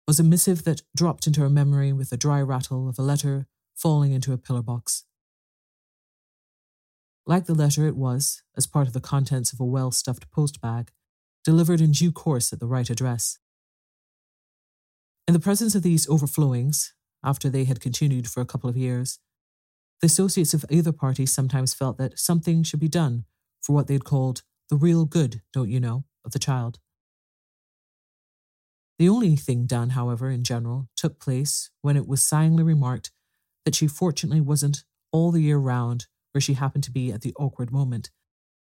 was 0.06 0.20
a 0.20 0.24
missive 0.24 0.64
that 0.64 0.82
dropped 0.94 1.26
into 1.26 1.40
her 1.40 1.50
memory 1.50 1.92
with 1.92 2.10
the 2.10 2.16
dry 2.16 2.40
rattle 2.40 2.88
of 2.88 2.98
a 2.98 3.02
letter 3.02 3.46
falling 3.74 4.12
into 4.12 4.32
a 4.32 4.38
pillar 4.38 4.62
box. 4.62 5.04
Like 7.26 7.46
the 7.46 7.54
letter, 7.54 7.88
it 7.88 7.96
was, 7.96 8.42
as 8.56 8.68
part 8.68 8.86
of 8.86 8.92
the 8.92 9.00
contents 9.00 9.52
of 9.52 9.58
a 9.58 9.64
well 9.64 9.90
stuffed 9.90 10.30
post 10.30 10.60
bag, 10.60 10.92
delivered 11.44 11.80
in 11.80 11.90
due 11.90 12.12
course 12.12 12.52
at 12.52 12.60
the 12.60 12.66
right 12.66 12.88
address. 12.88 13.38
In 15.26 15.34
the 15.34 15.40
presence 15.40 15.74
of 15.74 15.82
these 15.82 16.06
overflowings, 16.06 16.92
after 17.24 17.50
they 17.50 17.64
had 17.64 17.80
continued 17.80 18.28
for 18.28 18.40
a 18.40 18.46
couple 18.46 18.70
of 18.70 18.76
years, 18.76 19.18
the 20.00 20.06
associates 20.06 20.54
of 20.54 20.64
either 20.70 20.92
party 20.92 21.26
sometimes 21.26 21.74
felt 21.74 21.98
that 21.98 22.18
something 22.18 22.62
should 22.62 22.80
be 22.80 22.88
done 22.88 23.24
for 23.60 23.72
what 23.74 23.88
they 23.88 23.94
had 23.94 24.04
called 24.04 24.42
the 24.70 24.76
real 24.76 25.04
good, 25.04 25.42
don't 25.52 25.70
you 25.70 25.80
know, 25.80 26.04
of 26.24 26.30
the 26.30 26.38
child. 26.38 26.78
The 28.98 29.08
only 29.08 29.36
thing 29.36 29.66
done, 29.66 29.90
however, 29.90 30.30
in 30.30 30.42
general, 30.42 30.88
took 30.96 31.20
place 31.20 31.70
when 31.82 31.96
it 31.96 32.06
was 32.06 32.22
signally 32.22 32.62
remarked 32.62 33.10
that 33.64 33.74
she 33.74 33.86
fortunately 33.86 34.40
wasn't 34.40 34.84
all 35.12 35.30
the 35.30 35.42
year 35.42 35.58
round 35.58 36.06
where 36.32 36.40
she 36.40 36.54
happened 36.54 36.84
to 36.84 36.90
be 36.90 37.12
at 37.12 37.20
the 37.20 37.34
awkward 37.38 37.70
moment, 37.70 38.10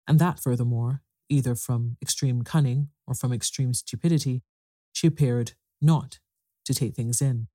and 0.07 0.18
that, 0.18 0.40
furthermore, 0.40 1.02
either 1.29 1.55
from 1.55 1.96
extreme 2.00 2.42
cunning 2.42 2.88
or 3.07 3.14
from 3.14 3.33
extreme 3.33 3.74
stupidity, 3.74 4.42
she 4.92 5.07
appeared 5.07 5.52
not 5.81 6.18
to 6.64 6.72
take 6.72 6.94
things 6.94 7.20
in. 7.20 7.48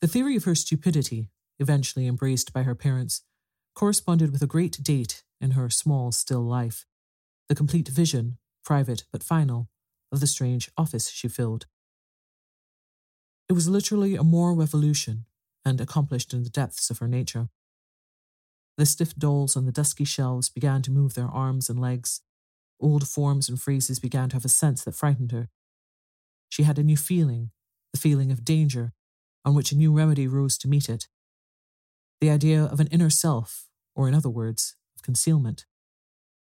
The 0.00 0.08
theory 0.08 0.36
of 0.36 0.44
her 0.44 0.54
stupidity, 0.54 1.30
eventually 1.58 2.06
embraced 2.06 2.52
by 2.52 2.64
her 2.64 2.74
parents, 2.74 3.22
corresponded 3.74 4.32
with 4.32 4.42
a 4.42 4.46
great 4.46 4.82
date 4.82 5.22
in 5.40 5.52
her 5.52 5.70
small, 5.70 6.12
still 6.12 6.42
life, 6.42 6.84
the 7.48 7.54
complete 7.54 7.88
vision, 7.88 8.38
private 8.64 9.04
but 9.12 9.22
final, 9.22 9.68
of 10.12 10.20
the 10.20 10.26
strange 10.26 10.70
office 10.76 11.10
she 11.10 11.28
filled. 11.28 11.66
It 13.48 13.54
was 13.54 13.68
literally 13.68 14.14
a 14.14 14.22
moral 14.22 14.56
revolution 14.56 15.24
and 15.64 15.80
accomplished 15.80 16.32
in 16.32 16.42
the 16.42 16.50
depths 16.50 16.90
of 16.90 16.98
her 16.98 17.08
nature. 17.08 17.48
The 18.76 18.86
stiff 18.86 19.14
dolls 19.14 19.56
on 19.56 19.66
the 19.66 19.72
dusky 19.72 20.04
shelves 20.04 20.48
began 20.48 20.82
to 20.82 20.90
move 20.90 21.14
their 21.14 21.28
arms 21.28 21.68
and 21.68 21.80
legs, 21.80 22.20
Old 22.82 23.06
forms 23.06 23.48
and 23.48 23.60
phrases 23.60 24.00
began 24.00 24.28
to 24.30 24.36
have 24.36 24.44
a 24.44 24.48
sense 24.48 24.82
that 24.82 24.96
frightened 24.96 25.30
her. 25.30 25.48
She 26.48 26.64
had 26.64 26.80
a 26.80 26.82
new 26.82 26.96
feeling, 26.96 27.52
the 27.92 28.00
feeling 28.00 28.32
of 28.32 28.44
danger, 28.44 28.92
on 29.44 29.54
which 29.54 29.70
a 29.70 29.76
new 29.76 29.92
remedy 29.92 30.26
rose 30.26 30.58
to 30.58 30.68
meet 30.68 30.88
it. 30.88 31.06
The 32.20 32.28
idea 32.28 32.64
of 32.64 32.80
an 32.80 32.88
inner 32.88 33.08
self, 33.08 33.68
or 33.94 34.08
in 34.08 34.14
other 34.14 34.28
words, 34.28 34.74
of 34.96 35.02
concealment. 35.02 35.64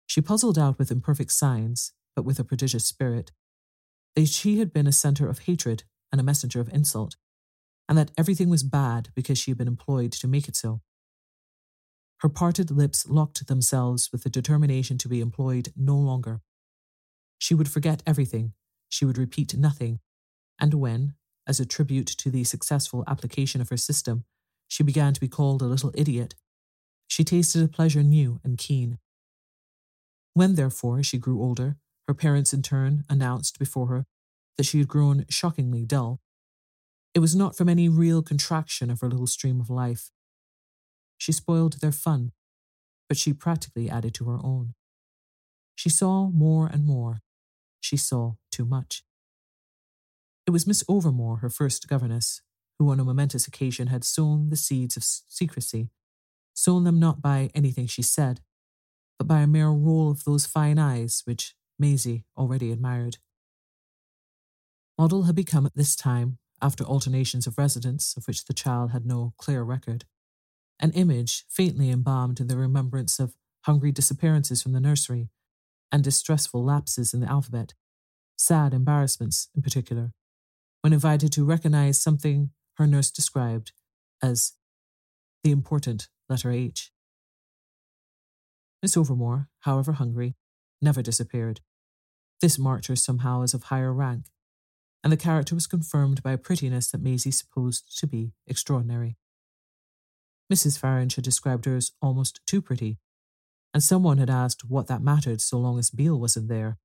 She 0.05 0.21
puzzled 0.21 0.59
out 0.59 0.77
with 0.77 0.91
imperfect 0.91 1.31
signs, 1.31 1.93
but 2.15 2.25
with 2.25 2.39
a 2.39 2.43
prodigious 2.43 2.85
spirit, 2.85 3.31
that 4.15 4.27
she 4.27 4.59
had 4.59 4.73
been 4.73 4.87
a 4.87 4.91
centre 4.91 5.29
of 5.29 5.39
hatred 5.39 5.83
and 6.11 6.19
a 6.19 6.23
messenger 6.23 6.59
of 6.59 6.69
insult, 6.69 7.15
and 7.87 7.97
that 7.97 8.11
everything 8.17 8.49
was 8.49 8.63
bad 8.63 9.09
because 9.15 9.37
she 9.37 9.51
had 9.51 9.57
been 9.57 9.67
employed 9.67 10.11
to 10.11 10.27
make 10.27 10.47
it 10.47 10.55
so. 10.55 10.81
Her 12.19 12.29
parted 12.29 12.69
lips 12.69 13.07
locked 13.07 13.47
themselves 13.47 14.09
with 14.11 14.23
the 14.23 14.29
determination 14.29 14.97
to 14.99 15.07
be 15.07 15.21
employed 15.21 15.71
no 15.75 15.95
longer. 15.95 16.41
She 17.37 17.53
would 17.53 17.69
forget 17.69 18.03
everything, 18.05 18.53
she 18.89 19.05
would 19.05 19.17
repeat 19.17 19.55
nothing, 19.55 19.99
and 20.59 20.73
when, 20.73 21.13
as 21.47 21.59
a 21.59 21.65
tribute 21.65 22.07
to 22.07 22.29
the 22.29 22.43
successful 22.43 23.03
application 23.07 23.61
of 23.61 23.69
her 23.69 23.77
system, 23.77 24.25
she 24.67 24.83
began 24.83 25.13
to 25.13 25.21
be 25.21 25.27
called 25.27 25.61
a 25.61 25.65
little 25.65 25.91
idiot, 25.95 26.35
she 27.09 27.23
tasted 27.23 27.63
a 27.63 27.67
pleasure 27.67 28.03
new 28.03 28.39
and 28.43 28.57
keen. 28.57 28.99
When, 30.35 30.55
therefore, 30.55 31.01
she 31.01 31.17
grew 31.17 31.41
older, 31.41 31.77
her 32.09 32.13
parents 32.15 32.53
in 32.53 32.63
turn 32.63 33.05
announced 33.07 33.59
before 33.59 33.85
her 33.85 34.07
that 34.57 34.63
she 34.63 34.79
had 34.79 34.87
grown 34.87 35.27
shockingly 35.29 35.85
dull. 35.85 36.19
It 37.13 37.19
was 37.19 37.35
not 37.35 37.55
from 37.55 37.69
any 37.69 37.87
real 37.87 38.23
contraction 38.23 38.89
of 38.89 39.01
her 39.01 39.09
little 39.11 39.27
stream 39.27 39.61
of 39.61 39.69
life. 39.69 40.09
She 41.19 41.31
spoiled 41.31 41.73
their 41.73 41.91
fun, 41.91 42.31
but 43.07 43.15
she 43.15 43.31
practically 43.31 43.91
added 43.91 44.15
to 44.15 44.25
her 44.25 44.39
own. 44.43 44.73
She 45.75 45.89
saw 45.89 46.31
more 46.31 46.65
and 46.65 46.83
more. 46.83 47.21
She 47.79 47.95
saw 47.95 48.33
too 48.51 48.65
much. 48.65 49.03
It 50.47 50.49
was 50.49 50.65
Miss 50.65 50.83
Overmore, 50.89 51.41
her 51.41 51.49
first 51.51 51.87
governess, 51.87 52.41
who 52.79 52.89
on 52.89 52.99
a 52.99 53.05
momentous 53.05 53.45
occasion 53.45 53.85
had 53.85 54.03
sown 54.03 54.49
the 54.49 54.57
seeds 54.57 54.97
of 54.97 55.03
secrecy, 55.03 55.91
sown 56.55 56.85
them 56.85 56.99
not 56.99 57.21
by 57.21 57.51
anything 57.53 57.85
she 57.85 58.01
said, 58.01 58.41
but 59.19 59.27
by 59.27 59.41
a 59.41 59.47
mere 59.47 59.69
roll 59.69 60.09
of 60.09 60.23
those 60.23 60.47
fine 60.47 60.79
eyes 60.79 61.21
which 61.25 61.53
Maisie 61.79 62.25
already 62.37 62.71
admired. 62.71 63.17
Moddle 64.99 65.25
had 65.25 65.35
become 65.35 65.65
at 65.65 65.75
this 65.75 65.95
time, 65.95 66.37
after 66.61 66.83
alternations 66.83 67.47
of 67.47 67.57
residence 67.57 68.17
of 68.17 68.27
which 68.27 68.45
the 68.45 68.53
child 68.53 68.91
had 68.91 69.05
no 69.05 69.33
clear 69.37 69.63
record, 69.63 70.03
an 70.79 70.91
image 70.91 71.45
faintly 71.49 71.89
embalmed 71.89 72.41
in 72.41 72.47
the 72.47 72.57
remembrance 72.57 73.17
of 73.17 73.33
hungry 73.61 73.93
disappearances 73.93 74.61
from 74.61 74.73
the 74.73 74.79
nursery 74.81 75.29
and 75.91 76.03
distressful 76.03 76.63
lapses 76.63 77.13
in 77.13 77.21
the 77.21 77.29
alphabet, 77.29 77.73
sad 78.37 78.73
embarrassments 78.73 79.47
in 79.55 79.61
particular, 79.61 80.11
when 80.81 80.93
invited 80.93 81.31
to 81.31 81.45
recognize 81.45 82.01
something 82.01 82.51
her 82.75 82.85
nurse 82.85 83.09
described 83.09 83.71
as 84.21 84.53
the 85.43 85.51
important 85.51 86.09
letter 86.27 86.51
H. 86.51 86.91
Miss 88.81 88.95
Overmore, 88.95 89.47
however 89.61 89.93
hungry, 89.93 90.35
never 90.81 91.01
disappeared. 91.01 91.61
This 92.41 92.57
marked 92.57 92.87
her 92.87 92.95
somehow 92.95 93.41
as 93.43 93.53
of 93.53 93.63
higher 93.63 93.93
rank, 93.93 94.25
and 95.03 95.11
the 95.11 95.17
character 95.17 95.55
was 95.55 95.67
confirmed 95.67 96.23
by 96.23 96.31
a 96.31 96.37
prettiness 96.37 96.91
that 96.91 97.01
Maisie 97.01 97.31
supposed 97.31 97.97
to 97.99 98.07
be 98.07 98.33
extraordinary. 98.47 99.17
Mrs. 100.51 100.79
Farange 100.79 101.15
had 101.15 101.23
described 101.23 101.65
her 101.65 101.75
as 101.75 101.91
almost 102.01 102.39
too 102.47 102.61
pretty, 102.61 102.97
and 103.73 103.83
someone 103.83 104.17
had 104.17 104.29
asked 104.29 104.65
what 104.65 104.87
that 104.87 105.01
mattered 105.01 105.41
so 105.41 105.59
long 105.59 105.77
as 105.77 105.91
Beale 105.91 106.19
wasn't 106.19 106.47
there. 106.47 106.77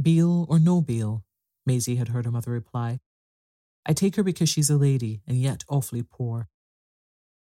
Beale 0.00 0.46
or 0.48 0.58
no 0.58 0.80
Beale, 0.80 1.24
Maisie 1.66 1.96
had 1.96 2.08
heard 2.08 2.24
her 2.24 2.30
mother 2.30 2.50
reply. 2.50 3.00
I 3.84 3.92
take 3.92 4.16
her 4.16 4.22
because 4.22 4.48
she's 4.48 4.70
a 4.70 4.76
lady 4.76 5.22
and 5.26 5.40
yet 5.40 5.64
awfully 5.68 6.02
poor. 6.02 6.48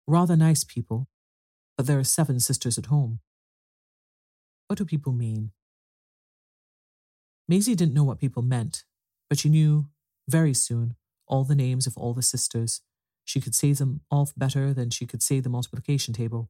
Rather 0.06 0.36
nice 0.36 0.64
people, 0.64 1.08
but 1.76 1.86
there 1.86 1.98
are 1.98 2.04
seven 2.04 2.40
sisters 2.40 2.78
at 2.78 2.86
home. 2.86 3.20
What 4.66 4.78
do 4.78 4.84
people 4.84 5.12
mean? 5.12 5.52
Maisie 7.50 7.74
didn't 7.74 7.94
know 7.94 8.04
what 8.04 8.20
people 8.20 8.42
meant, 8.42 8.84
but 9.28 9.40
she 9.40 9.48
knew 9.48 9.88
very 10.28 10.54
soon 10.54 10.94
all 11.26 11.42
the 11.42 11.56
names 11.56 11.84
of 11.84 11.98
all 11.98 12.14
the 12.14 12.22
sisters. 12.22 12.80
She 13.24 13.40
could 13.40 13.56
say 13.56 13.72
them 13.72 14.02
off 14.08 14.32
better 14.36 14.72
than 14.72 14.90
she 14.90 15.04
could 15.04 15.20
say 15.20 15.40
the 15.40 15.48
multiplication 15.48 16.14
table. 16.14 16.48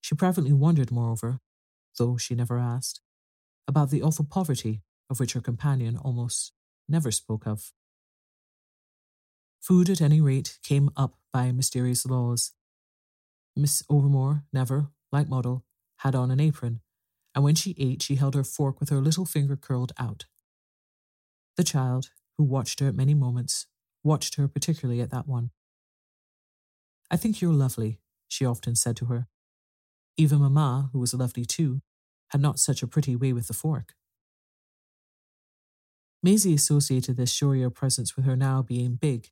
She 0.00 0.14
privately 0.14 0.54
wondered, 0.54 0.90
moreover, 0.90 1.40
though 1.98 2.16
she 2.16 2.34
never 2.34 2.58
asked, 2.58 3.02
about 3.68 3.90
the 3.90 4.00
awful 4.00 4.24
poverty 4.24 4.80
of 5.10 5.20
which 5.20 5.34
her 5.34 5.42
companion 5.42 5.98
almost 5.98 6.52
never 6.88 7.10
spoke 7.10 7.46
of. 7.46 7.74
Food, 9.60 9.90
at 9.90 10.00
any 10.00 10.18
rate, 10.18 10.58
came 10.62 10.88
up 10.96 11.18
by 11.30 11.52
mysterious 11.52 12.06
laws. 12.06 12.52
Miss 13.54 13.82
Overmore 13.90 14.44
never, 14.50 14.88
like 15.12 15.28
Moddle, 15.28 15.62
had 15.98 16.14
on 16.14 16.30
an 16.30 16.40
apron, 16.40 16.80
and 17.34 17.42
when 17.42 17.54
she 17.54 17.74
ate, 17.78 18.02
she 18.02 18.14
held 18.14 18.34
her 18.34 18.44
fork 18.44 18.80
with 18.80 18.90
her 18.90 19.00
little 19.00 19.24
finger 19.24 19.56
curled 19.56 19.92
out. 19.98 20.26
The 21.56 21.64
child, 21.64 22.10
who 22.36 22.44
watched 22.44 22.80
her 22.80 22.88
at 22.88 22.94
many 22.94 23.14
moments, 23.14 23.66
watched 24.02 24.36
her 24.36 24.48
particularly 24.48 25.00
at 25.00 25.10
that 25.10 25.26
one. 25.26 25.50
I 27.10 27.16
think 27.16 27.40
you're 27.40 27.52
lovely, 27.52 28.00
she 28.28 28.44
often 28.44 28.76
said 28.76 28.96
to 28.96 29.06
her. 29.06 29.28
Even 30.16 30.40
Mamma, 30.40 30.90
who 30.92 30.98
was 30.98 31.14
lovely 31.14 31.44
too, 31.44 31.80
had 32.28 32.40
not 32.40 32.58
such 32.58 32.82
a 32.82 32.86
pretty 32.86 33.16
way 33.16 33.32
with 33.32 33.48
the 33.48 33.54
fork. 33.54 33.94
Maisie 36.22 36.54
associated 36.54 37.16
this 37.16 37.32
showier 37.32 37.72
presence 37.72 38.16
with 38.16 38.24
her 38.24 38.36
now 38.36 38.62
being 38.62 38.94
big, 38.94 39.30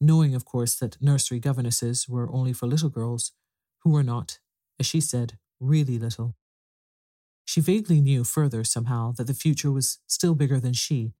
knowing, 0.00 0.34
of 0.34 0.44
course, 0.44 0.74
that 0.76 1.00
nursery 1.00 1.38
governesses 1.38 2.08
were 2.08 2.30
only 2.32 2.52
for 2.52 2.66
little 2.66 2.88
girls 2.88 3.32
who 3.82 3.90
were 3.90 4.02
not, 4.02 4.38
as 4.80 4.86
she 4.86 5.00
said, 5.00 5.38
really 5.60 5.98
little. 5.98 6.34
She 7.48 7.62
vaguely 7.62 8.02
knew 8.02 8.24
further, 8.24 8.62
somehow, 8.62 9.12
that 9.12 9.26
the 9.26 9.32
future 9.32 9.72
was 9.72 10.00
still 10.06 10.34
bigger 10.34 10.60
than 10.60 10.74
she, 10.74 11.14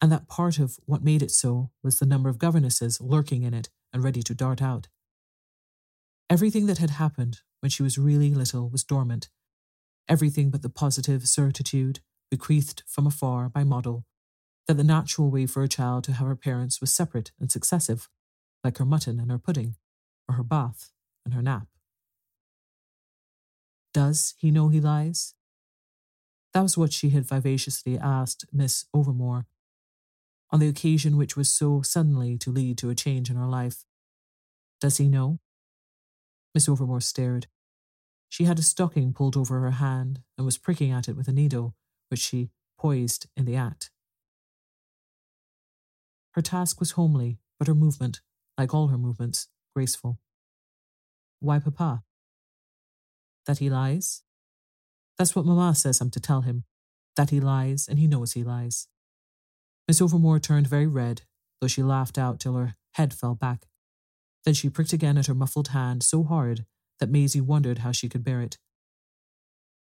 and 0.00 0.10
that 0.10 0.26
part 0.26 0.58
of 0.58 0.78
what 0.86 1.04
made 1.04 1.20
it 1.20 1.30
so 1.30 1.70
was 1.82 1.98
the 1.98 2.06
number 2.06 2.30
of 2.30 2.38
governesses 2.38 3.02
lurking 3.02 3.42
in 3.42 3.52
it 3.52 3.68
and 3.92 4.02
ready 4.02 4.22
to 4.22 4.34
dart 4.34 4.62
out. 4.62 4.88
Everything 6.30 6.64
that 6.68 6.78
had 6.78 6.88
happened 6.88 7.40
when 7.60 7.68
she 7.68 7.82
was 7.82 7.98
really 7.98 8.32
little 8.32 8.70
was 8.70 8.82
dormant, 8.82 9.28
everything 10.08 10.48
but 10.48 10.62
the 10.62 10.70
positive 10.70 11.28
certitude, 11.28 12.00
bequeathed 12.30 12.82
from 12.86 13.06
afar 13.06 13.50
by 13.50 13.62
Moddle, 13.62 14.04
that 14.66 14.78
the 14.78 14.82
natural 14.82 15.30
way 15.30 15.44
for 15.44 15.62
a 15.62 15.68
child 15.68 16.02
to 16.04 16.12
have 16.12 16.26
her 16.26 16.34
parents 16.34 16.80
was 16.80 16.94
separate 16.94 17.30
and 17.38 17.52
successive, 17.52 18.08
like 18.64 18.78
her 18.78 18.86
mutton 18.86 19.20
and 19.20 19.30
her 19.30 19.38
pudding, 19.38 19.76
or 20.26 20.36
her 20.36 20.42
bath 20.42 20.92
and 21.26 21.34
her 21.34 21.42
nap. 21.42 21.66
Does 23.92 24.32
he 24.38 24.50
know 24.50 24.68
he 24.68 24.80
lies? 24.80 25.34
That 26.52 26.62
was 26.62 26.76
what 26.76 26.92
she 26.92 27.10
had 27.10 27.24
vivaciously 27.24 27.98
asked 27.98 28.44
Miss 28.52 28.84
Overmore 28.94 29.46
on 30.50 30.60
the 30.60 30.68
occasion 30.68 31.16
which 31.16 31.36
was 31.36 31.50
so 31.50 31.80
suddenly 31.80 32.36
to 32.36 32.50
lead 32.50 32.76
to 32.78 32.90
a 32.90 32.94
change 32.94 33.30
in 33.30 33.36
her 33.36 33.46
life. 33.46 33.84
Does 34.80 34.98
he 34.98 35.08
know? 35.08 35.38
Miss 36.54 36.68
Overmore 36.68 37.02
stared. 37.02 37.46
She 38.28 38.44
had 38.44 38.58
a 38.58 38.62
stocking 38.62 39.14
pulled 39.14 39.36
over 39.36 39.60
her 39.60 39.72
hand 39.72 40.20
and 40.36 40.44
was 40.44 40.58
pricking 40.58 40.90
at 40.90 41.08
it 41.08 41.16
with 41.16 41.28
a 41.28 41.32
needle, 41.32 41.74
which 42.10 42.20
she 42.20 42.50
poised 42.78 43.26
in 43.36 43.46
the 43.46 43.56
act. 43.56 43.90
Her 46.32 46.42
task 46.42 46.80
was 46.80 46.92
homely, 46.92 47.38
but 47.58 47.68
her 47.68 47.74
movement, 47.74 48.20
like 48.58 48.74
all 48.74 48.88
her 48.88 48.98
movements, 48.98 49.48
graceful. 49.74 50.18
Why, 51.40 51.58
Papa? 51.58 52.02
That 53.46 53.58
he 53.58 53.70
lies? 53.70 54.22
That's 55.22 55.36
what 55.36 55.46
Mamma 55.46 55.72
says 55.76 56.00
I'm 56.00 56.10
to 56.10 56.18
tell 56.18 56.40
him. 56.40 56.64
That 57.14 57.30
he 57.30 57.38
lies, 57.38 57.86
and 57.86 57.96
he 57.96 58.08
knows 58.08 58.32
he 58.32 58.42
lies. 58.42 58.88
Miss 59.86 60.00
Overmore 60.00 60.42
turned 60.42 60.66
very 60.66 60.88
red, 60.88 61.22
though 61.60 61.68
she 61.68 61.80
laughed 61.80 62.18
out 62.18 62.40
till 62.40 62.54
her 62.54 62.74
head 62.94 63.14
fell 63.14 63.36
back. 63.36 63.68
Then 64.44 64.54
she 64.54 64.68
pricked 64.68 64.92
again 64.92 65.16
at 65.16 65.28
her 65.28 65.34
muffled 65.34 65.68
hand 65.68 66.02
so 66.02 66.24
hard 66.24 66.66
that 66.98 67.08
Maisie 67.08 67.40
wondered 67.40 67.78
how 67.78 67.92
she 67.92 68.08
could 68.08 68.24
bear 68.24 68.40
it. 68.40 68.58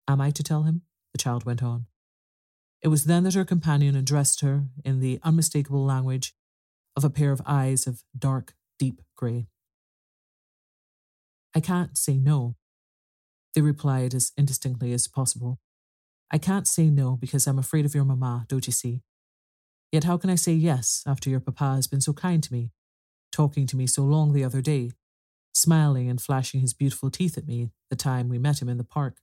Am 0.07 0.21
I 0.21 0.31
to 0.31 0.41
tell 0.41 0.63
him? 0.63 0.83
The 1.11 1.17
child 1.17 1.43
went 1.43 1.61
on. 1.61 1.87
It 2.81 2.87
was 2.87 3.03
then 3.03 3.23
that 3.23 3.33
her 3.33 3.43
companion 3.43 3.97
addressed 3.97 4.39
her 4.39 4.67
in 4.85 5.01
the 5.01 5.19
unmistakable 5.21 5.83
language 5.83 6.33
of 6.95 7.03
a 7.03 7.09
pair 7.09 7.33
of 7.33 7.41
eyes 7.45 7.87
of 7.87 8.05
dark, 8.17 8.53
deep 8.79 9.01
grey. 9.17 9.47
I 11.53 11.59
can't 11.59 11.97
say 11.97 12.15
no, 12.15 12.55
they 13.55 13.61
replied 13.61 14.13
as 14.13 14.31
indistinctly 14.37 14.93
as 14.93 15.07
possible. 15.07 15.59
I 16.29 16.37
can't 16.37 16.67
say 16.67 16.89
no 16.89 17.15
because 17.15 17.47
I'm 17.47 17.59
afraid 17.59 17.85
of 17.85 17.95
your 17.95 18.05
mamma, 18.05 18.45
don't 18.47 18.67
you 18.67 18.73
see? 18.73 19.01
Yet 19.91 20.03
how 20.03 20.17
can 20.17 20.29
I 20.29 20.35
say 20.35 20.53
yes 20.53 21.03
after 21.07 21.29
your 21.29 21.39
papa 21.39 21.75
has 21.75 21.87
been 21.87 22.01
so 22.01 22.13
kind 22.13 22.43
to 22.43 22.53
me, 22.53 22.71
talking 23.31 23.65
to 23.67 23.77
me 23.77 23.87
so 23.87 24.03
long 24.03 24.33
the 24.33 24.43
other 24.43 24.61
day, 24.61 24.91
smiling 25.53 26.09
and 26.09 26.21
flashing 26.21 26.59
his 26.59 26.73
beautiful 26.73 27.09
teeth 27.09 27.37
at 27.37 27.47
me 27.47 27.69
the 27.89 27.95
time 27.95 28.29
we 28.29 28.37
met 28.37 28.61
him 28.61 28.69
in 28.69 28.77
the 28.77 28.83
park? 28.83 29.17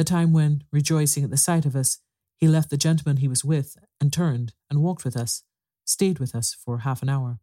the 0.00 0.04
time 0.04 0.32
when, 0.32 0.64
rejoicing 0.72 1.24
at 1.24 1.28
the 1.28 1.36
sight 1.36 1.66
of 1.66 1.76
us, 1.76 1.98
he 2.38 2.48
left 2.48 2.70
the 2.70 2.78
gentleman 2.78 3.18
he 3.18 3.28
was 3.28 3.44
with 3.44 3.76
and 4.00 4.10
turned 4.10 4.54
and 4.70 4.82
walked 4.82 5.04
with 5.04 5.14
us, 5.14 5.42
stayed 5.84 6.18
with 6.18 6.34
us 6.34 6.54
for 6.54 6.78
half 6.78 7.02
an 7.02 7.10
hour. 7.10 7.38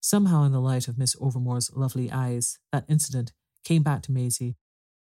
Somehow, 0.00 0.44
in 0.44 0.52
the 0.52 0.60
light 0.60 0.86
of 0.86 0.96
Miss 0.96 1.16
Overmore's 1.16 1.72
lovely 1.74 2.12
eyes, 2.12 2.60
that 2.70 2.84
incident 2.88 3.32
came 3.64 3.82
back 3.82 4.02
to 4.02 4.12
Maisie 4.12 4.56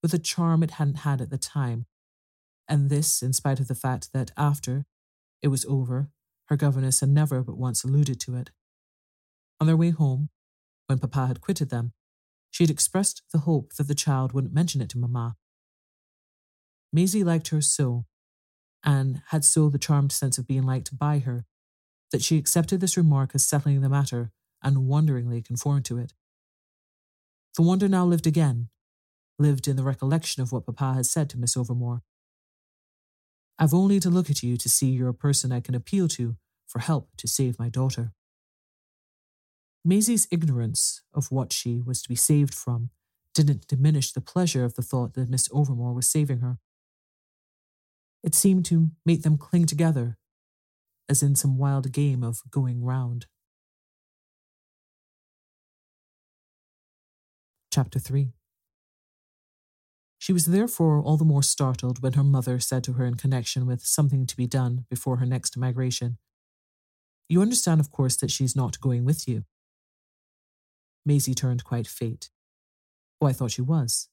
with 0.01 0.13
a 0.13 0.19
charm 0.19 0.62
it 0.63 0.71
hadn't 0.71 0.99
had 0.99 1.21
at 1.21 1.29
the 1.29 1.38
time, 1.38 1.86
and 2.67 2.89
this 2.89 3.21
in 3.21 3.34
spite 3.34 3.60
of 3.60 3.67
the 3.67 3.75
fact 3.75 4.13
that 4.13 4.31
after 4.38 4.86
it 5.41 5.47
was 5.47 5.65
over, 5.65 6.10
her 6.45 6.55
governess 6.55 6.99
had 6.99 7.10
never 7.10 7.41
but 7.41 7.58
once 7.58 7.84
alluded 7.84 8.19
to 8.19 8.36
it. 8.36 8.51
On 9.60 9.67
their 9.67 9.77
way 9.77 9.89
home, 9.89 10.29
when 10.88 10.99
Papa 10.99 11.27
had 11.27 11.41
quitted 11.41 11.69
them, 11.69 11.93
she 12.51 12.63
had 12.63 12.69
expressed 12.69 13.23
the 13.31 13.39
hope 13.39 13.73
that 13.73 13.88
the 13.88 13.95
child 13.95 14.31
wouldn't 14.31 14.53
mention 14.53 14.81
it 14.81 14.89
to 14.89 14.97
Mamma. 14.97 15.36
Maisie 16.93 17.23
liked 17.23 17.49
her 17.49 17.62
so, 17.62 18.05
and 18.84 19.21
had 19.29 19.43
so 19.43 19.69
the 19.69 19.79
charmed 19.79 20.12
sense 20.12 20.38
of 20.38 20.47
being 20.47 20.63
liked 20.63 20.97
by 20.97 21.19
her, 21.19 21.45
that 22.12 22.21
she 22.21 22.38
accepted 22.38 22.79
this 22.79 22.95
remark 22.95 23.31
as 23.34 23.45
settling 23.45 23.81
the 23.81 23.89
matter 23.89 24.31
and 24.62 24.88
wonderingly 24.88 25.41
conformed 25.41 25.86
to 25.86 25.97
it. 25.97 26.13
The 27.55 27.61
wonder 27.61 27.87
now 27.87 28.05
lived 28.05 28.27
again, 28.27 28.69
lived 29.39 29.67
in 29.67 29.77
the 29.77 29.83
recollection 29.83 30.43
of 30.43 30.51
what 30.51 30.65
Papa 30.65 30.93
had 30.93 31.05
said 31.05 31.29
to 31.29 31.37
Miss 31.37 31.55
Overmore. 31.55 32.01
I've 33.57 33.73
only 33.73 33.99
to 34.01 34.09
look 34.09 34.29
at 34.29 34.43
you 34.43 34.57
to 34.57 34.67
see 34.67 34.89
you're 34.89 35.09
a 35.09 35.13
person 35.13 35.51
I 35.53 35.61
can 35.61 35.75
appeal 35.75 36.09
to 36.09 36.35
for 36.67 36.79
help 36.79 37.09
to 37.17 37.27
save 37.27 37.57
my 37.57 37.69
daughter. 37.69 38.11
Maisie's 39.85 40.27
ignorance 40.31 41.01
of 41.13 41.31
what 41.31 41.53
she 41.53 41.79
was 41.79 42.01
to 42.01 42.09
be 42.09 42.15
saved 42.15 42.53
from 42.53 42.89
didn't 43.33 43.67
diminish 43.67 44.11
the 44.11 44.21
pleasure 44.21 44.65
of 44.65 44.73
the 44.73 44.81
thought 44.81 45.13
that 45.13 45.29
Miss 45.29 45.47
Overmore 45.49 45.93
was 45.93 46.09
saving 46.09 46.39
her. 46.39 46.57
It 48.23 48.35
seemed 48.35 48.65
to 48.65 48.89
make 49.05 49.21
them 49.21 49.37
cling 49.37 49.67
together, 49.67 50.17
as 51.07 51.21
in 51.21 51.35
some 51.35 51.57
wild 51.57 51.91
game 51.91 52.23
of 52.23 52.41
going 52.49 52.83
round. 52.83 53.27
Chapter 57.75 57.99
3 57.99 58.31
She 60.17 60.31
was 60.31 60.45
therefore 60.45 61.01
all 61.01 61.17
the 61.17 61.25
more 61.25 61.43
startled 61.43 62.01
when 62.01 62.13
her 62.13 62.23
mother 62.23 62.57
said 62.57 62.85
to 62.85 62.93
her 62.93 63.05
in 63.05 63.15
connection 63.15 63.65
with 63.65 63.85
something 63.85 64.25
to 64.27 64.38
be 64.38 64.47
done 64.47 64.85
before 64.89 65.17
her 65.17 65.25
next 65.25 65.57
migration, 65.57 66.17
You 67.27 67.41
understand, 67.41 67.81
of 67.81 67.91
course, 67.91 68.15
that 68.15 68.31
she's 68.31 68.55
not 68.55 68.79
going 68.79 69.03
with 69.03 69.27
you. 69.27 69.43
Maisie 71.05 71.33
turned 71.33 71.65
quite 71.65 71.85
faint. 71.85 72.29
Oh, 73.19 73.27
I 73.27 73.33
thought 73.33 73.51
she 73.51 73.61
was. 73.61 74.07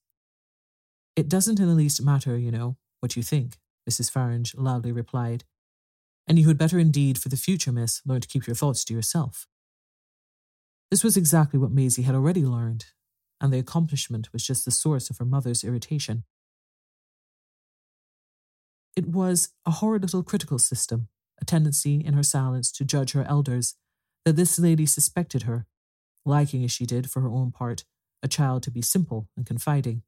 It 1.14 1.29
doesn't 1.29 1.61
in 1.61 1.68
the 1.68 1.75
least 1.75 2.03
matter, 2.03 2.37
you 2.37 2.51
know, 2.51 2.79
what 2.98 3.14
you 3.14 3.22
think. 3.22 3.59
Mrs. 3.88 4.11
Farange 4.11 4.57
loudly 4.57 4.90
replied. 4.90 5.44
And 6.27 6.37
you 6.37 6.48
had 6.48 6.59
better 6.59 6.81
indeed, 6.81 7.16
for 7.16 7.29
the 7.29 7.37
future, 7.37 7.70
miss, 7.70 8.03
learn 8.05 8.22
to 8.22 8.27
keep 8.27 8.48
your 8.48 8.57
thoughts 8.57 8.85
to 8.87 8.92
yourself. 8.92 9.46
This 10.90 11.05
was 11.05 11.16
exactly 11.16 11.61
what 11.61 11.70
Maisie 11.70 12.03
had 12.03 12.16
already 12.16 12.44
learned, 12.44 12.87
and 13.42 13.52
the 13.52 13.59
accomplishment 13.59 14.33
was 14.33 14.46
just 14.46 14.64
the 14.64 14.70
source 14.70 15.11
of 15.11 15.18
her 15.18 15.24
mother's 15.24 15.64
irritation. 15.64 16.22
It 18.94 19.09
was 19.09 19.50
a 19.66 19.72
horrid 19.72 20.02
little 20.02 20.22
critical 20.22 20.61
system, 20.61 21.09
a 21.40 21.44
tendency 21.44 21.96
in 22.05 22.14
her 22.14 22.22
silence 22.22 22.70
to 22.72 22.85
judge 22.85 23.12
her 23.12 23.24
elders, 23.24 23.74
that 24.24 24.37
this 24.37 24.61
lady 24.61 24.87
suspected 24.87 25.42
her, 25.42 25.66
liking 26.24 26.62
as 26.62 26.70
she 26.70 26.87
did, 26.87 27.11
for 27.11 27.20
her 27.20 27.28
own 27.28 27.50
part, 27.50 27.85
a 28.22 28.28
child 28.28 28.62
to 28.62 28.70
be 28.70 28.81
simple 28.81 29.28
and 29.37 29.44
confiding. 29.44 30.02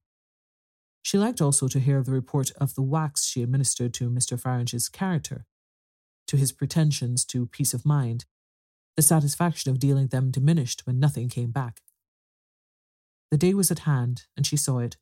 She 1.03 1.19
liked 1.19 1.43
also 1.43 1.67
to 1.69 1.81
hear 1.81 2.03
the 2.03 2.13
report 2.13 2.53
of 2.53 2.75
the 2.75 2.83
whacks 2.83 3.27
she 3.27 3.43
administered 3.43 3.93
to 3.95 4.09
Mr. 4.09 4.41
Farange's 4.41 4.89
character, 4.89 5.45
to 6.29 6.37
his 6.37 6.53
pretensions 6.53 7.25
to 7.27 7.47
peace 7.47 7.75
of 7.75 7.85
mind, 7.85 8.27
the 8.97 9.03
satisfaction 9.03 9.73
of 9.73 9.81
dealing 9.81 10.07
them 10.07 10.31
diminished 10.31 10.87
when 10.87 11.01
nothing 11.01 11.29
came 11.29 11.51
back. 11.51 11.81
The 13.35 13.39
day 13.39 13.53
was 13.53 13.73
at 13.73 13.81
hand, 13.81 14.27
and 14.37 14.47
she 14.47 14.57
saw 14.57 14.79
it, 14.79 14.97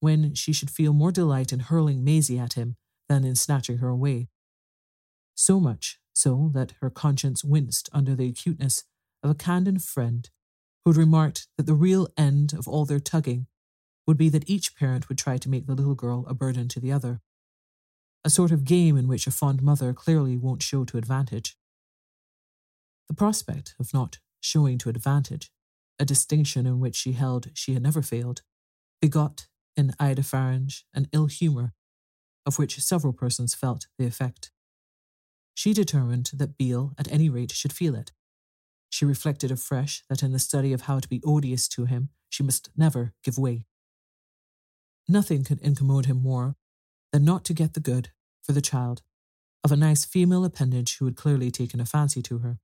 when 0.00 0.34
she 0.34 0.52
should 0.52 0.68
feel 0.68 0.92
more 0.92 1.10
delight 1.10 1.54
in 1.54 1.60
hurling 1.60 2.04
Maisie 2.04 2.38
at 2.38 2.52
him 2.52 2.76
than 3.08 3.24
in 3.24 3.34
snatching 3.34 3.78
her 3.78 3.88
away. 3.88 4.28
So 5.34 5.58
much 5.58 5.98
so 6.12 6.50
that 6.52 6.74
her 6.82 6.90
conscience 6.90 7.42
winced 7.42 7.88
under 7.94 8.14
the 8.14 8.28
acuteness 8.28 8.84
of 9.22 9.30
a 9.30 9.34
candid 9.34 9.82
friend 9.82 10.28
who 10.84 10.90
had 10.90 10.98
remarked 10.98 11.48
that 11.56 11.64
the 11.64 11.72
real 11.72 12.08
end 12.14 12.52
of 12.52 12.68
all 12.68 12.84
their 12.84 13.00
tugging 13.00 13.46
would 14.06 14.18
be 14.18 14.28
that 14.28 14.50
each 14.50 14.76
parent 14.76 15.08
would 15.08 15.16
try 15.16 15.38
to 15.38 15.48
make 15.48 15.66
the 15.66 15.74
little 15.74 15.94
girl 15.94 16.26
a 16.28 16.34
burden 16.34 16.68
to 16.68 16.78
the 16.78 16.92
other. 16.92 17.22
A 18.22 18.28
sort 18.28 18.50
of 18.50 18.64
game 18.64 18.98
in 18.98 19.08
which 19.08 19.26
a 19.26 19.30
fond 19.30 19.62
mother 19.62 19.94
clearly 19.94 20.36
won't 20.36 20.62
show 20.62 20.84
to 20.84 20.98
advantage. 20.98 21.56
The 23.08 23.14
prospect 23.14 23.74
of 23.80 23.94
not 23.94 24.18
showing 24.42 24.76
to 24.76 24.90
advantage, 24.90 25.50
a 25.98 26.04
distinction 26.04 26.66
in 26.66 26.80
which 26.80 26.94
she 26.94 27.12
held 27.12 27.50
she 27.54 27.74
had 27.74 27.82
never 27.82 28.02
failed, 28.02 28.42
begot 29.00 29.46
in 29.76 29.94
Ida 29.98 30.22
Farange 30.22 30.84
an 30.94 31.08
ill 31.12 31.26
humour, 31.26 31.72
of 32.44 32.58
which 32.58 32.80
several 32.80 33.12
persons 33.12 33.54
felt 33.54 33.86
the 33.98 34.06
effect. 34.06 34.50
She 35.54 35.72
determined 35.72 36.30
that 36.34 36.58
Beale, 36.58 36.92
at 36.98 37.10
any 37.10 37.28
rate, 37.28 37.52
should 37.52 37.72
feel 37.72 37.94
it. 37.94 38.12
She 38.90 39.04
reflected 39.04 39.50
afresh 39.50 40.04
that 40.08 40.22
in 40.22 40.32
the 40.32 40.38
study 40.38 40.72
of 40.72 40.82
how 40.82 41.00
to 41.00 41.08
be 41.08 41.22
odious 41.24 41.68
to 41.68 41.86
him, 41.86 42.10
she 42.28 42.42
must 42.42 42.70
never 42.76 43.14
give 43.24 43.38
way. 43.38 43.66
Nothing 45.08 45.44
could 45.44 45.60
incommode 45.60 46.06
him 46.06 46.22
more 46.22 46.56
than 47.12 47.24
not 47.24 47.44
to 47.46 47.54
get 47.54 47.74
the 47.74 47.80
good, 47.80 48.10
for 48.42 48.52
the 48.52 48.60
child, 48.60 49.02
of 49.64 49.72
a 49.72 49.76
nice 49.76 50.04
female 50.04 50.44
appendage 50.44 50.98
who 50.98 51.04
had 51.04 51.16
clearly 51.16 51.50
taken 51.50 51.80
a 51.80 51.86
fancy 51.86 52.22
to 52.22 52.38
her. 52.38 52.58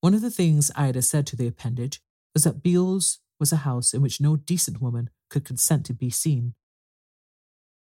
One 0.00 0.14
of 0.14 0.20
the 0.20 0.30
things 0.30 0.70
Ida 0.74 1.02
said 1.02 1.26
to 1.28 1.36
the 1.36 1.46
appendage 1.46 2.00
was 2.34 2.44
that 2.44 2.62
Beale's 2.62 3.20
was 3.38 3.52
a 3.52 3.56
house 3.56 3.92
in 3.92 4.02
which 4.02 4.20
no 4.20 4.36
decent 4.36 4.80
woman 4.80 5.10
could 5.28 5.44
consent 5.44 5.84
to 5.86 5.94
be 5.94 6.10
seen. 6.10 6.54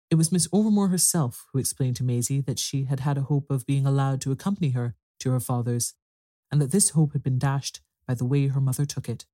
It 0.10 0.16
was 0.16 0.32
Miss 0.32 0.48
Overmore 0.48 0.90
herself 0.90 1.46
who 1.52 1.60
explained 1.60 1.96
to 1.98 2.04
Maisie 2.04 2.42
that 2.42 2.60
she 2.60 2.86
had 2.86 3.02
had 3.02 3.18
a 3.18 3.24
hope 3.24 3.52
of 3.52 3.66
being 3.66 3.86
allowed 3.86 4.22
to 4.22 4.32
accompany 4.32 4.72
her 4.72 4.96
to 5.20 5.32
her 5.32 5.40
father's, 5.40 5.94
and 6.52 6.62
that 6.62 6.72
this 6.72 6.92
hope 6.92 7.14
had 7.14 7.24
been 7.24 7.38
dashed 7.38 7.82
by 8.08 8.14
the 8.16 8.26
way 8.26 8.48
her 8.48 8.62
mother 8.62 8.86
took 8.86 9.08
it. 9.08 9.26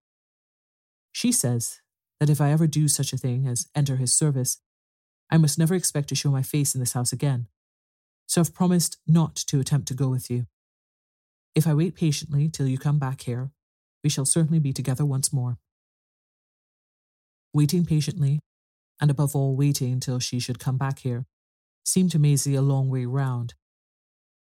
She 1.12 1.32
says 1.32 1.82
that 2.20 2.30
if 2.30 2.41
I 2.41 2.52
ever 2.52 2.68
do 2.68 2.88
such 2.88 3.13
a 3.13 3.18
thing 3.18 3.48
as 3.48 3.68
enter 3.74 3.96
his 3.96 4.13
service, 4.13 4.58
I 5.32 5.38
must 5.38 5.58
never 5.58 5.76
expect 5.76 6.10
to 6.10 6.15
show 6.15 6.30
my 6.30 6.44
face 6.44 6.76
in 6.76 6.82
this 6.82 6.94
house 6.94 7.13
again. 7.13 7.48
So 8.28 8.41
I've 8.41 8.54
promised 8.54 8.98
not 9.08 9.36
to 9.48 9.60
attempt 9.60 9.88
to 9.89 9.94
go 9.94 10.10
with 10.10 10.30
you. 10.30 10.48
If 11.56 11.68
I 11.68 11.74
wait 11.74 11.96
patiently 11.96 12.50
till 12.50 12.68
you 12.68 12.78
come 12.78 13.00
back 13.00 13.22
here, 13.22 13.52
we 14.06 14.10
shall 14.10 14.26
certainly 14.26 14.60
be 14.60 14.72
together 14.72 15.04
once 15.04 15.34
more. 15.34 15.58
Waiting 17.54 17.84
patiently, 17.84 18.39
and 19.02 19.12
above 19.12 19.36
all 19.36 19.58
waiting 19.58 19.91
until 19.91 20.20
she 20.20 20.39
should 20.39 20.60
come 20.60 20.78
back 20.78 21.00
here, 21.00 21.26
seemed 21.84 22.12
to 22.12 22.20
Maisie 22.20 22.56
a 22.56 22.62
long 22.62 22.89
way 22.89 23.06
round. 23.06 23.56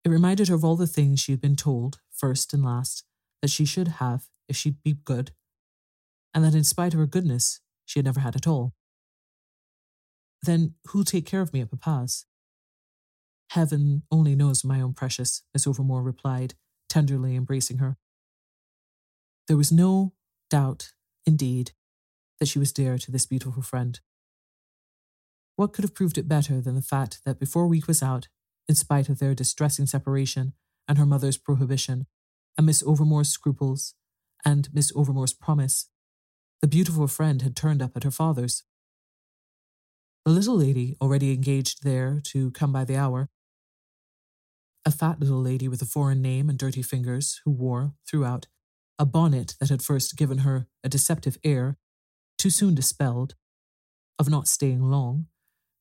It 0.04 0.10
reminded 0.10 0.48
her 0.48 0.54
of 0.54 0.64
all 0.64 0.76
the 0.76 0.86
things 0.86 1.20
she 1.20 1.32
had 1.32 1.40
been 1.40 1.56
told, 1.56 2.00
first 2.10 2.52
and 2.52 2.62
last, 2.62 3.04
that 3.40 3.48
she 3.48 3.64
should 3.64 3.88
have 3.88 4.24
if 4.48 4.56
she'd 4.56 4.82
be 4.82 4.92
good 4.92 5.30
and 6.34 6.44
that 6.44 6.54
in 6.54 6.64
spite 6.64 6.92
of 6.92 6.98
her 6.98 7.06
goodness, 7.06 7.60
she 7.86 8.00
had 8.00 8.04
never 8.04 8.20
had 8.20 8.34
at 8.34 8.46
all. 8.46 8.74
Then 10.42 10.74
who'll 10.88 11.04
take 11.04 11.26
care 11.26 11.40
of 11.40 11.52
me 11.52 11.60
at 11.60 11.70
Papa's? 11.70 12.26
Heaven 13.50 14.02
only 14.10 14.34
knows, 14.34 14.64
my 14.64 14.80
own 14.80 14.94
precious, 14.94 15.42
Miss 15.54 15.64
Overmore 15.64 16.04
replied, 16.04 16.54
tenderly 16.88 17.36
embracing 17.36 17.78
her. 17.78 17.96
There 19.46 19.56
was 19.56 19.70
no 19.70 20.14
doubt, 20.50 20.92
indeed, 21.26 21.72
that 22.40 22.48
she 22.48 22.58
was 22.58 22.72
dear 22.72 22.98
to 22.98 23.10
this 23.10 23.26
beautiful 23.26 23.62
friend. 23.62 24.00
What 25.56 25.72
could 25.72 25.84
have 25.84 25.94
proved 25.94 26.18
it 26.18 26.28
better 26.28 26.60
than 26.60 26.74
the 26.74 26.82
fact 26.82 27.20
that 27.24 27.38
before 27.38 27.66
week 27.66 27.86
was 27.86 28.02
out, 28.02 28.28
in 28.68 28.74
spite 28.74 29.08
of 29.08 29.18
their 29.18 29.34
distressing 29.34 29.86
separation 29.86 30.54
and 30.88 30.98
her 30.98 31.06
mother's 31.06 31.36
prohibition, 31.36 32.06
and 32.56 32.66
Miss 32.66 32.82
Overmore's 32.82 33.28
scruples, 33.28 33.94
and 34.44 34.72
Miss 34.72 34.92
Overmore's 34.96 35.34
promise, 35.34 35.88
the 36.60 36.66
beautiful 36.66 37.06
friend 37.06 37.42
had 37.42 37.56
turned 37.56 37.82
up 37.82 37.96
at 37.96 38.04
her 38.04 38.10
father's. 38.10 38.64
The 40.24 40.32
little 40.32 40.56
lady, 40.56 40.96
already 41.00 41.32
engaged 41.32 41.84
there 41.84 42.20
to 42.28 42.50
come 42.52 42.72
by 42.72 42.84
the 42.84 42.96
hour, 42.96 43.28
a 44.86 44.90
fat 44.90 45.20
little 45.20 45.40
lady 45.40 45.68
with 45.68 45.82
a 45.82 45.86
foreign 45.86 46.22
name 46.22 46.48
and 46.48 46.58
dirty 46.58 46.82
fingers, 46.82 47.40
who 47.44 47.50
wore, 47.50 47.94
throughout, 48.06 48.46
a 48.98 49.04
bonnet 49.04 49.54
that 49.60 49.70
had 49.70 49.82
first 49.82 50.16
given 50.16 50.38
her 50.38 50.66
a 50.82 50.88
deceptive 50.88 51.36
air, 51.44 51.76
too 52.38 52.50
soon 52.50 52.74
dispelled, 52.74 53.34
of 54.18 54.30
not 54.30 54.46
staying 54.46 54.82
long, 54.82 55.26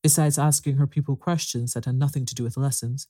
besides 0.01 0.39
asking 0.39 0.77
her 0.77 0.87
people 0.87 1.15
questions 1.15 1.73
that 1.73 1.85
had 1.85 1.95
nothing 1.95 2.25
to 2.25 2.35
do 2.35 2.43
with 2.43 2.57
lessons. 2.57 3.07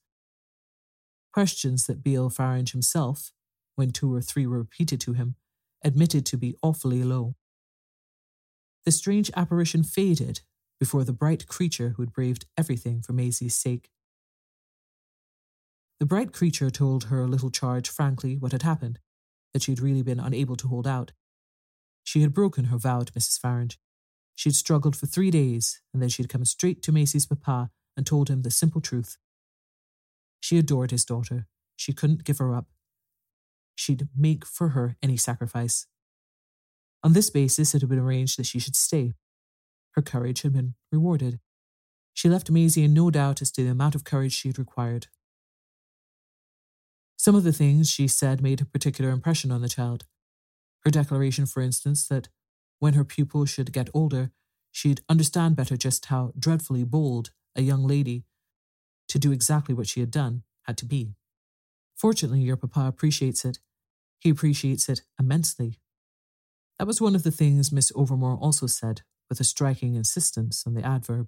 Questions 1.31 1.87
that 1.87 2.03
Beale 2.03 2.29
Farange 2.29 2.71
himself, 2.73 3.31
when 3.75 3.91
two 3.91 4.13
or 4.13 4.21
three 4.21 4.45
were 4.45 4.59
repeated 4.59 4.99
to 5.01 5.13
him, 5.13 5.35
admitted 5.83 6.25
to 6.27 6.37
be 6.37 6.55
awfully 6.61 7.03
low. 7.03 7.35
The 8.85 8.91
strange 8.91 9.31
apparition 9.35 9.83
faded 9.83 10.41
before 10.79 11.03
the 11.03 11.13
bright 11.13 11.47
creature 11.47 11.93
who 11.95 12.03
had 12.03 12.11
braved 12.11 12.45
everything 12.57 13.01
for 13.01 13.13
Maisie's 13.13 13.55
sake. 13.55 13.89
The 15.99 16.05
bright 16.05 16.33
creature 16.33 16.69
told 16.69 17.05
her 17.05 17.27
little 17.27 17.49
charge 17.49 17.89
frankly 17.89 18.35
what 18.37 18.51
had 18.51 18.63
happened, 18.63 18.99
that 19.53 19.63
she 19.63 19.71
had 19.71 19.79
really 19.79 20.01
been 20.01 20.19
unable 20.19 20.55
to 20.57 20.67
hold 20.67 20.87
out. 20.87 21.11
She 22.03 22.21
had 22.21 22.33
broken 22.33 22.65
her 22.65 22.77
vow 22.77 23.01
to 23.01 23.13
Mrs. 23.13 23.39
Farange. 23.39 23.79
She 24.35 24.49
had 24.49 24.55
struggled 24.55 24.95
for 24.95 25.05
three 25.05 25.31
days, 25.31 25.81
and 25.93 26.01
then 26.01 26.09
she 26.09 26.23
had 26.23 26.29
come 26.29 26.45
straight 26.45 26.81
to 26.83 26.91
Maisie's 26.91 27.25
papa 27.25 27.69
and 27.95 28.05
told 28.05 28.29
him 28.29 28.41
the 28.41 28.51
simple 28.51 28.81
truth. 28.81 29.17
She 30.39 30.57
adored 30.57 30.91
his 30.91 31.05
daughter. 31.05 31.47
She 31.75 31.93
couldn't 31.93 32.23
give 32.23 32.39
her 32.39 32.53
up. 32.53 32.67
She'd 33.75 34.07
make 34.15 34.45
for 34.45 34.69
her 34.69 34.97
any 35.01 35.17
sacrifice. 35.17 35.87
On 37.03 37.13
this 37.13 37.29
basis, 37.29 37.73
it 37.73 37.81
had 37.81 37.89
been 37.89 37.99
arranged 37.99 38.37
that 38.39 38.45
she 38.45 38.59
should 38.59 38.75
stay. 38.75 39.13
Her 39.91 40.01
courage 40.01 40.41
had 40.41 40.53
been 40.53 40.75
rewarded. 40.91 41.39
She 42.13 42.29
left 42.29 42.51
Maisie 42.51 42.83
in 42.83 42.93
no 42.93 43.09
doubt 43.09 43.41
as 43.41 43.51
to 43.51 43.63
the 43.63 43.71
amount 43.71 43.95
of 43.95 44.03
courage 44.03 44.33
she 44.33 44.49
had 44.49 44.59
required. 44.59 45.07
Some 47.17 47.35
of 47.35 47.43
the 47.43 47.53
things 47.53 47.89
she 47.89 48.07
said 48.07 48.41
made 48.41 48.61
a 48.61 48.65
particular 48.65 49.11
impression 49.11 49.51
on 49.51 49.61
the 49.61 49.69
child. 49.69 50.05
Her 50.83 50.91
declaration, 50.91 51.45
for 51.45 51.61
instance, 51.61 52.07
that 52.07 52.27
when 52.79 52.93
her 52.95 53.05
pupil 53.05 53.45
should 53.45 53.71
get 53.71 53.89
older, 53.93 54.31
she'd 54.71 55.01
understand 55.07 55.55
better 55.55 55.77
just 55.77 56.05
how 56.07 56.33
dreadfully 56.37 56.83
bold 56.83 57.31
a 57.55 57.61
young 57.61 57.87
lady 57.87 58.25
to 59.07 59.19
do 59.19 59.31
exactly 59.31 59.73
what 59.73 59.87
she 59.87 59.99
had 59.99 60.11
done 60.11 60.43
had 60.63 60.77
to 60.77 60.85
be. 60.85 61.15
Fortunately, 61.95 62.41
your 62.41 62.57
papa 62.57 62.85
appreciates 62.87 63.45
it. 63.45 63.59
He 64.19 64.29
appreciates 64.29 64.89
it 64.89 65.01
immensely. 65.19 65.79
That 66.79 66.87
was 66.87 66.99
one 66.99 67.15
of 67.15 67.23
the 67.23 67.31
things 67.31 67.71
Miss 67.71 67.91
Overmore 67.91 68.41
also 68.41 68.67
said, 68.67 69.01
with 69.29 69.39
a 69.39 69.43
striking 69.43 69.95
insistence 69.95 70.63
on 70.65 70.73
the 70.73 70.85
adverb. 70.85 71.27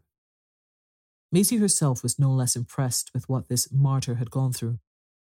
Maisie 1.31 1.57
herself 1.57 2.03
was 2.03 2.19
no 2.19 2.31
less 2.31 2.55
impressed 2.55 3.11
with 3.13 3.29
what 3.29 3.47
this 3.47 3.71
martyr 3.71 4.15
had 4.15 4.31
gone 4.31 4.53
through, 4.53 4.79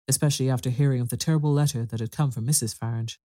especially 0.08 0.48
after 0.48 0.70
hearing 0.70 1.00
of 1.00 1.10
the 1.10 1.16
terrible 1.16 1.52
letter 1.52 1.84
that 1.84 2.00
had 2.00 2.10
come 2.10 2.30
from 2.30 2.46
Mrs. 2.46 2.76
Farange. 2.76 3.20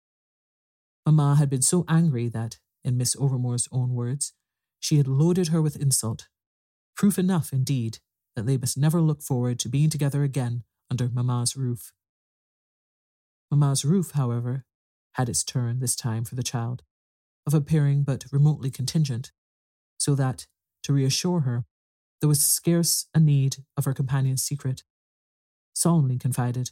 Mamma 1.05 1.35
had 1.35 1.49
been 1.49 1.61
so 1.61 1.85
angry 1.87 2.27
that, 2.29 2.57
in 2.83 2.97
Miss 2.97 3.15
Overmore's 3.15 3.67
own 3.71 3.93
words, 3.93 4.33
she 4.79 4.97
had 4.97 5.07
loaded 5.07 5.49
her 5.49 5.61
with 5.61 5.75
insult. 5.75 6.27
Proof 6.95 7.19
enough, 7.19 7.53
indeed, 7.53 7.99
that 8.35 8.45
they 8.45 8.57
must 8.57 8.77
never 8.77 9.01
look 9.01 9.21
forward 9.21 9.59
to 9.59 9.69
being 9.69 9.89
together 9.89 10.23
again 10.23 10.63
under 10.89 11.09
Mamma's 11.09 11.55
roof. 11.55 11.93
Mamma's 13.49 13.85
roof, 13.85 14.11
however, 14.11 14.65
had 15.13 15.29
its 15.29 15.43
turn 15.43 15.79
this 15.79 15.95
time 15.95 16.23
for 16.23 16.35
the 16.35 16.43
child, 16.43 16.83
of 17.45 17.53
appearing 17.53 18.03
but 18.03 18.25
remotely 18.31 18.71
contingent, 18.71 19.31
so 19.97 20.15
that, 20.15 20.47
to 20.83 20.93
reassure 20.93 21.41
her, 21.41 21.65
there 22.21 22.29
was 22.29 22.47
scarce 22.47 23.07
a 23.13 23.19
need 23.19 23.57
of 23.75 23.85
her 23.85 23.93
companion's 23.93 24.43
secret. 24.43 24.83
Solemnly 25.73 26.17
confided, 26.17 26.71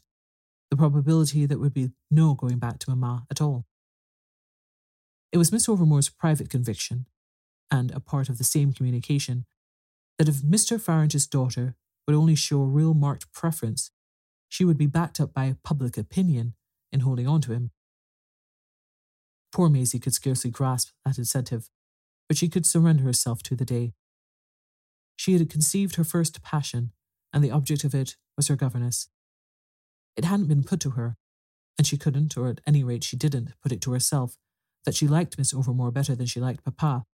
the 0.70 0.78
probability 0.78 1.46
that 1.46 1.60
would 1.60 1.74
be 1.74 1.92
no 2.12 2.34
going 2.34 2.60
back 2.60 2.80
to 2.80 2.90
Mamma 2.90 3.26
at 3.32 3.42
all. 3.42 3.66
It 5.32 5.38
was 5.38 5.52
Miss 5.52 5.68
Overmore's 5.68 6.10
private 6.10 6.50
conviction, 6.50 7.06
and 7.72 7.92
a 7.92 8.00
part 8.00 8.30
of 8.30 8.38
the 8.38 8.44
same 8.44 8.74
communication, 8.74 9.46
that 10.18 10.28
if 10.28 10.38
Mr. 10.38 10.80
Farange's 10.82 11.28
daughter 11.28 11.76
would 12.08 12.16
only 12.16 12.36
show 12.36 12.62
a 12.62 12.66
real 12.66 12.94
marked 12.94 13.32
preference, 13.32 13.92
she 14.48 14.66
would 14.66 14.78
be 14.78 14.88
backed 14.88 15.20
up 15.20 15.34
by 15.34 15.56
public 15.64 15.98
opinion 15.98 16.56
in 16.92 17.02
holding 17.02 17.28
on 17.28 17.42
to 17.42 17.54
him. 17.54 17.72
Poor 19.52 19.70
Maisie 19.70 20.00
could 20.00 20.14
scarcely 20.14 20.50
grasp 20.50 20.90
that 21.06 21.18
incentive, 21.18 21.70
but 22.28 22.38
she 22.38 22.50
could 22.50 22.66
surrender 22.66 23.04
herself 23.04 23.42
to 23.44 23.56
the 23.56 23.66
day. 23.66 23.94
She 25.16 25.34
had 25.34 25.50
conceived 25.50 25.96
her 25.96 26.04
first 26.04 26.42
passion, 26.42 26.92
and 27.34 27.44
the 27.44 27.52
object 27.52 27.84
of 27.84 27.94
it 27.94 28.16
was 28.36 28.48
her 28.48 28.56
governess. 28.56 29.10
It 30.16 30.26
hadn't 30.26 30.48
been 30.48 30.64
put 30.64 30.80
to 30.82 30.92
her, 30.92 31.18
and 31.78 31.88
she 31.88 31.98
couldn't, 31.98 32.38
or 32.38 32.50
at 32.50 32.62
any 32.68 32.84
rate 32.84 33.04
she 33.04 33.16
didn't, 33.16 33.54
put 33.62 33.72
it 33.72 33.82
to 33.82 33.94
herself, 33.94 34.38
that 34.86 34.96
she 34.96 35.08
liked 35.08 35.38
Miss 35.38 35.54
Overmore 35.54 35.94
better 35.94 36.16
than 36.16 36.26
she 36.26 36.40
liked 36.40 36.64
Papa. 36.64 37.06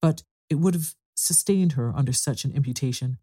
But 0.00 0.22
it 0.48 0.56
would 0.56 0.74
have 0.74 0.94
sustained 1.14 1.72
her 1.72 1.92
under 1.94 2.12
such 2.12 2.44
an 2.44 2.52
imputation, 2.52 3.18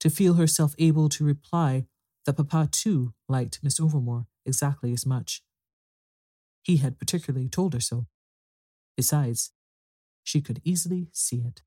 to 0.00 0.10
feel 0.10 0.34
herself 0.34 0.74
able 0.78 1.08
to 1.08 1.24
reply 1.24 1.86
that 2.26 2.36
Papa 2.36 2.68
too 2.70 3.14
liked 3.28 3.60
Miss 3.62 3.80
Overmore 3.80 4.26
exactly 4.44 4.92
as 4.92 5.06
much. 5.06 5.42
He 6.62 6.76
had 6.78 6.98
particularly 6.98 7.48
told 7.48 7.74
her 7.74 7.80
so. 7.80 8.06
Besides, 8.96 9.52
she 10.22 10.40
could 10.40 10.60
easily 10.64 11.08
see 11.12 11.38
it. 11.38 11.62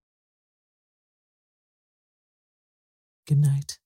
Good 3.28 3.40
night. 3.40 3.80